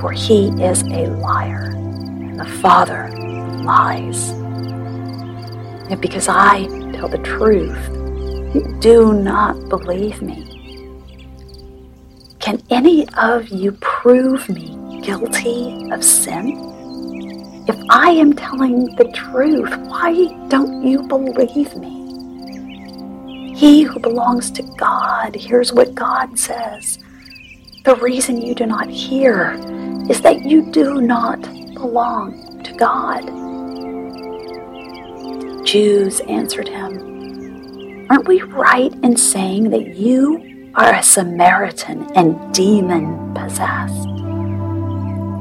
for 0.00 0.10
he 0.10 0.48
is 0.62 0.82
a 0.82 1.06
liar, 1.06 1.70
and 1.74 2.40
the 2.40 2.44
father 2.44 3.08
lies. 3.62 4.30
And 5.90 6.00
because 6.00 6.28
I 6.28 6.66
tell 6.92 7.08
the 7.08 7.18
truth, 7.18 7.88
you 8.54 8.76
do 8.80 9.12
not 9.12 9.68
believe 9.68 10.20
me. 10.20 10.53
Can 12.44 12.62
any 12.68 13.08
of 13.14 13.48
you 13.48 13.72
prove 13.72 14.50
me 14.50 15.00
guilty 15.00 15.90
of 15.90 16.04
sin? 16.04 17.64
If 17.66 17.74
I 17.88 18.10
am 18.10 18.34
telling 18.34 18.94
the 18.96 19.10
truth, 19.14 19.74
why 19.86 20.26
don't 20.48 20.86
you 20.86 21.00
believe 21.04 21.74
me? 21.76 23.54
He 23.56 23.80
who 23.80 23.98
belongs 23.98 24.50
to 24.50 24.62
God 24.76 25.34
hears 25.34 25.72
what 25.72 25.94
God 25.94 26.38
says. 26.38 26.98
The 27.86 27.96
reason 27.96 28.42
you 28.42 28.54
do 28.54 28.66
not 28.66 28.90
hear 28.90 29.52
is 30.10 30.20
that 30.20 30.44
you 30.44 30.70
do 30.70 31.00
not 31.00 31.40
belong 31.40 32.62
to 32.62 32.74
God. 32.74 33.24
Jews 35.64 36.20
answered 36.28 36.68
him, 36.68 38.06
Aren't 38.10 38.28
we 38.28 38.42
right 38.42 38.92
in 39.02 39.16
saying 39.16 39.70
that 39.70 39.96
you 39.96 40.53
are 40.76 40.94
a 40.94 41.02
Samaritan 41.02 42.10
and 42.16 42.52
demon 42.52 43.32
possessed? 43.34 44.08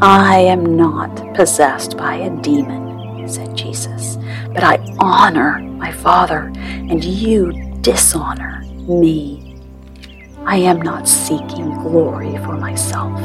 I 0.02 0.38
am 0.40 0.76
not 0.76 1.34
possessed 1.34 1.98
by 1.98 2.16
a 2.16 2.30
demon, 2.42 3.28
said 3.28 3.56
Jesus, 3.56 4.18
but 4.54 4.64
I 4.64 4.78
honor 5.00 5.60
my 5.60 5.92
Father, 5.92 6.52
and 6.56 7.04
you 7.04 7.52
dishonor 7.82 8.62
me. 8.88 9.60
I 10.46 10.58
am 10.58 10.82
not 10.82 11.08
seeking 11.08 11.74
glory 11.80 12.38
for 12.38 12.58
myself, 12.58 13.20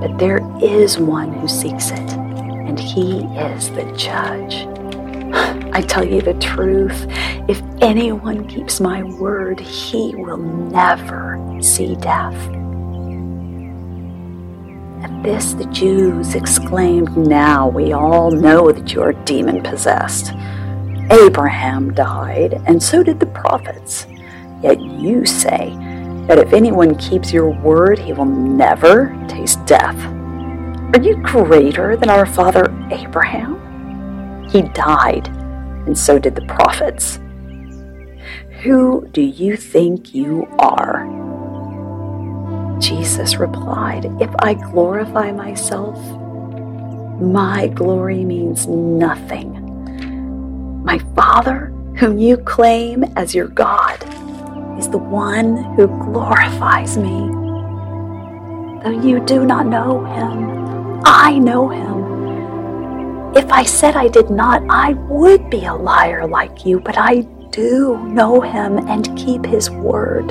but 0.00 0.16
there 0.18 0.40
is 0.62 0.98
one 0.98 1.32
who 1.34 1.48
seeks 1.48 1.90
it, 1.90 2.10
and 2.12 2.78
he 2.78 3.18
is 3.36 3.70
the 3.72 3.92
judge. 3.96 4.66
I 5.78 5.82
tell 5.82 6.02
you 6.02 6.20
the 6.20 6.34
truth. 6.34 7.06
If 7.48 7.62
anyone 7.80 8.48
keeps 8.48 8.80
my 8.80 9.04
word, 9.04 9.60
he 9.60 10.12
will 10.16 10.36
never 10.36 11.38
see 11.60 11.94
death. 11.94 12.34
At 15.04 15.22
this, 15.22 15.52
the 15.52 15.68
Jews 15.70 16.34
exclaimed, 16.34 17.16
Now 17.16 17.68
we 17.68 17.92
all 17.92 18.32
know 18.32 18.72
that 18.72 18.92
you 18.92 19.02
are 19.02 19.12
demon 19.12 19.62
possessed. 19.62 20.32
Abraham 21.12 21.94
died, 21.94 22.60
and 22.66 22.82
so 22.82 23.04
did 23.04 23.20
the 23.20 23.26
prophets. 23.26 24.08
Yet 24.60 24.80
you 24.80 25.24
say 25.24 25.76
that 26.26 26.40
if 26.40 26.52
anyone 26.52 26.96
keeps 26.96 27.32
your 27.32 27.50
word, 27.50 28.00
he 28.00 28.12
will 28.12 28.24
never 28.24 29.16
taste 29.28 29.64
death. 29.64 29.96
Are 30.92 31.00
you 31.00 31.22
greater 31.22 31.96
than 31.96 32.10
our 32.10 32.26
father 32.26 32.64
Abraham? 32.90 34.48
He 34.50 34.62
died, 34.62 35.37
and 35.88 35.96
so 35.96 36.18
did 36.18 36.34
the 36.34 36.42
prophets. 36.42 37.18
Who 38.62 39.08
do 39.10 39.22
you 39.22 39.56
think 39.56 40.14
you 40.14 40.46
are? 40.58 41.06
Jesus 42.78 43.36
replied, 43.36 44.04
If 44.20 44.28
I 44.40 44.52
glorify 44.52 45.32
myself, 45.32 45.96
my 47.22 47.68
glory 47.68 48.22
means 48.22 48.66
nothing. 48.66 49.64
My 50.84 50.98
Father, 51.16 51.72
whom 51.96 52.18
you 52.18 52.36
claim 52.36 53.04
as 53.16 53.34
your 53.34 53.48
God, 53.48 53.98
is 54.78 54.90
the 54.90 54.98
one 54.98 55.56
who 55.74 55.86
glorifies 55.86 56.98
me. 56.98 57.30
Though 58.84 59.00
you 59.02 59.24
do 59.24 59.46
not 59.46 59.66
know 59.66 60.04
him, 60.04 61.00
I 61.06 61.38
know 61.38 61.70
him. 61.70 62.17
If 63.38 63.52
I 63.52 63.62
said 63.62 63.94
I 63.94 64.08
did 64.08 64.30
not, 64.30 64.64
I 64.68 64.94
would 64.94 65.48
be 65.48 65.64
a 65.64 65.72
liar 65.72 66.26
like 66.26 66.66
you, 66.66 66.80
but 66.80 66.98
I 66.98 67.20
do 67.52 67.96
know 67.98 68.40
him 68.40 68.78
and 68.78 69.16
keep 69.16 69.46
his 69.46 69.70
word. 69.70 70.28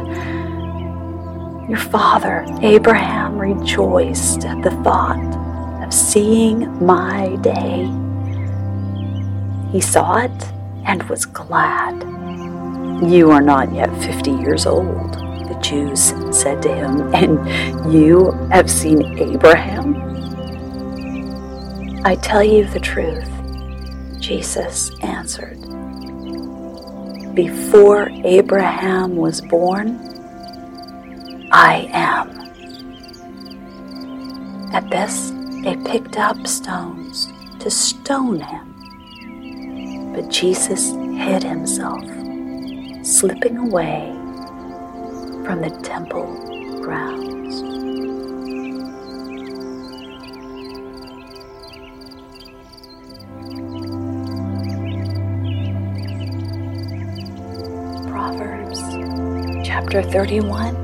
Your 1.69 1.77
father, 1.77 2.45
Abraham, 2.61 3.39
rejoiced 3.39 4.43
at 4.43 4.61
the 4.61 4.71
thought 4.83 5.23
of 5.85 5.93
seeing 5.93 6.85
my 6.85 7.37
day. 7.37 7.87
He 9.71 9.79
saw 9.79 10.17
it 10.17 10.43
and 10.85 11.01
was 11.03 11.25
glad. 11.25 12.03
You 13.09 13.31
are 13.31 13.41
not 13.41 13.73
yet 13.73 13.89
fifty 14.03 14.31
years 14.31 14.65
old, 14.65 15.13
the 15.13 15.57
Jews 15.61 16.13
said 16.37 16.61
to 16.63 16.75
him, 16.75 17.13
and 17.15 17.93
you 17.93 18.31
have 18.51 18.69
seen 18.69 19.17
Abraham? 19.17 20.06
I 22.03 22.15
tell 22.15 22.43
you 22.43 22.65
the 22.65 22.79
truth, 22.79 23.29
Jesus 24.19 24.91
answered. 25.01 25.57
Before 27.35 28.09
Abraham 28.23 29.15
was 29.15 29.41
born, 29.41 29.99
I 31.51 31.89
am. 31.93 32.29
At 34.73 34.89
this, 34.89 35.31
they 35.63 35.75
picked 35.85 36.17
up 36.17 36.45
stones 36.47 37.27
to 37.59 37.69
stone 37.69 38.39
him. 38.39 40.13
But 40.13 40.29
Jesus 40.29 40.91
hid 40.91 41.43
himself, 41.43 42.03
slipping 43.05 43.57
away 43.57 44.13
from 45.45 45.61
the 45.61 45.69
temple 45.83 46.25
grounds. 46.81 47.36
Chapter 59.97 60.11
31, 60.11 60.77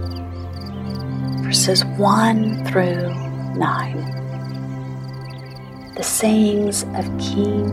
verses 1.44 1.86
1 1.86 2.66
through 2.66 3.14
9. 3.56 5.94
The 5.96 6.02
sayings 6.02 6.82
of 6.96 7.06
King 7.20 7.68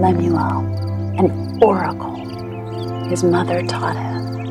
Lemuel, 0.00 0.66
an 1.16 1.62
oracle 1.62 2.16
his 3.08 3.22
mother 3.22 3.62
taught 3.62 3.94
him. 3.94 4.50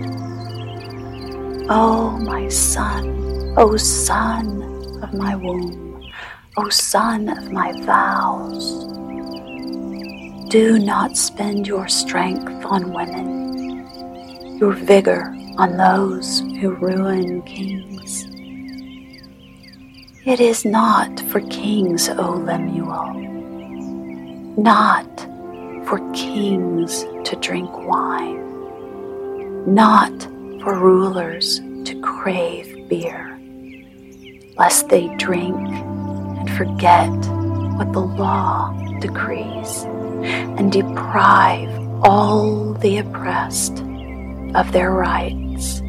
O 1.70 1.72
oh, 1.72 2.18
my 2.20 2.48
son, 2.48 3.10
O 3.58 3.74
oh, 3.74 3.76
son 3.76 4.62
of 5.04 5.14
my 5.14 5.36
womb, 5.36 6.10
O 6.56 6.64
oh, 6.64 6.70
son 6.70 7.28
of 7.28 7.52
my 7.52 7.74
vows, 7.82 8.86
do 10.50 10.80
not 10.80 11.18
spend 11.18 11.68
your 11.68 11.90
strength 11.90 12.64
on 12.64 12.94
women, 12.94 14.58
your 14.58 14.72
vigor 14.72 15.36
on 15.60 15.76
those 15.76 16.40
who 16.62 16.70
ruin 16.70 17.42
kings. 17.42 18.24
It 20.26 20.40
is 20.40 20.64
not 20.64 21.20
for 21.30 21.42
kings, 21.42 22.08
O 22.08 22.32
Lemuel, 22.32 23.14
not 24.58 25.20
for 25.86 26.00
kings 26.14 27.04
to 27.26 27.36
drink 27.42 27.70
wine, 27.86 28.40
not 29.76 30.14
for 30.64 30.80
rulers 30.80 31.60
to 31.60 32.02
crave 32.02 32.88
beer, 32.88 33.38
lest 34.58 34.88
they 34.88 35.14
drink 35.18 35.58
and 35.58 36.50
forget 36.52 37.10
what 37.76 37.92
the 37.92 38.00
law 38.00 38.72
decrees 39.02 39.84
and 40.58 40.72
deprive 40.72 41.70
all 42.02 42.74
the 42.76 43.00
oppressed 43.00 43.84
of 44.56 44.72
their 44.72 44.92
rights. 44.92 45.82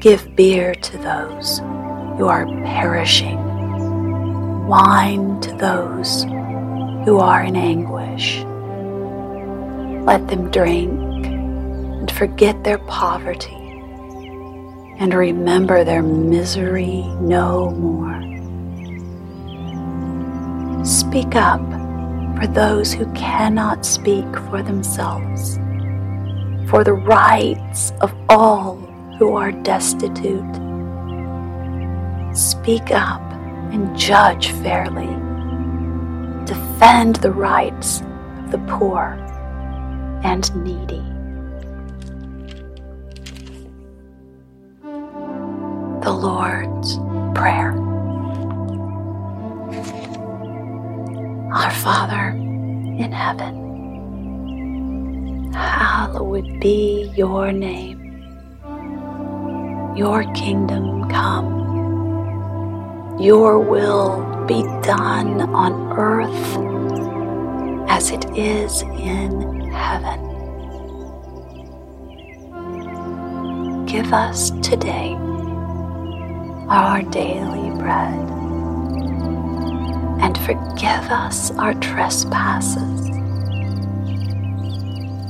Give 0.00 0.34
beer 0.36 0.74
to 0.74 0.98
those 0.98 1.58
who 2.18 2.26
are 2.26 2.46
perishing, 2.64 3.38
wine 4.66 5.40
to 5.40 5.52
those 5.56 6.24
who 7.04 7.18
are 7.18 7.42
in 7.42 7.56
anguish. 7.56 8.38
Let 10.04 10.28
them 10.28 10.50
drink 10.50 11.26
and 11.26 12.10
forget 12.10 12.64
their 12.64 12.78
poverty 12.78 13.54
and 14.98 15.14
remember 15.14 15.84
their 15.84 16.02
misery 16.02 17.04
no 17.20 17.70
more. 17.70 18.18
Speak 20.84 21.36
up 21.36 21.60
for 22.38 22.46
those 22.46 22.92
who 22.92 23.04
cannot 23.12 23.84
speak 23.84 24.26
for 24.50 24.62
themselves, 24.62 25.57
for 26.68 26.84
the 26.84 26.92
rights 26.92 27.92
of 28.02 28.14
all 28.28 28.76
who 29.18 29.34
are 29.34 29.52
destitute. 29.52 30.44
Speak 32.36 32.90
up 32.90 33.22
and 33.72 33.96
judge 33.98 34.50
fairly. 34.62 35.08
Defend 36.44 37.16
the 37.16 37.32
rights 37.32 38.02
of 38.38 38.50
the 38.50 38.58
poor 38.68 39.16
and 40.24 40.54
needy. 40.62 41.02
The 46.02 46.12
Lord's 46.12 46.98
Prayer. 47.34 47.72
Our 51.52 51.70
Father 51.70 52.28
in 53.02 53.10
heaven, 53.10 53.67
hallowed 55.52 56.60
be 56.60 57.12
your 57.16 57.52
name. 57.52 57.98
Your 59.96 60.24
kingdom 60.34 61.08
come. 61.08 61.56
Your 63.20 63.58
will 63.58 64.46
be 64.46 64.62
done 64.82 65.40
on 65.40 65.98
earth 65.98 66.56
as 67.90 68.10
it 68.10 68.24
is 68.36 68.82
in 68.82 69.70
heaven. 69.70 70.24
Give 73.86 74.12
us 74.12 74.50
today 74.62 75.16
our 76.68 77.02
daily 77.02 77.70
bread 77.78 78.28
and 80.20 80.36
forgive 80.38 81.10
us 81.10 81.50
our 81.52 81.74
trespasses 81.74 83.17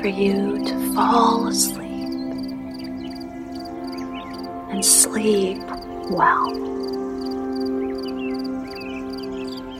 for 0.00 0.08
you 0.08 0.64
to 0.64 0.94
fall 0.94 1.48
asleep 1.48 2.08
and 4.70 4.84
sleep 4.84 5.62
well. 6.10 6.54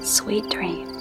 Sweet 0.03 0.49
dreams. 0.51 0.98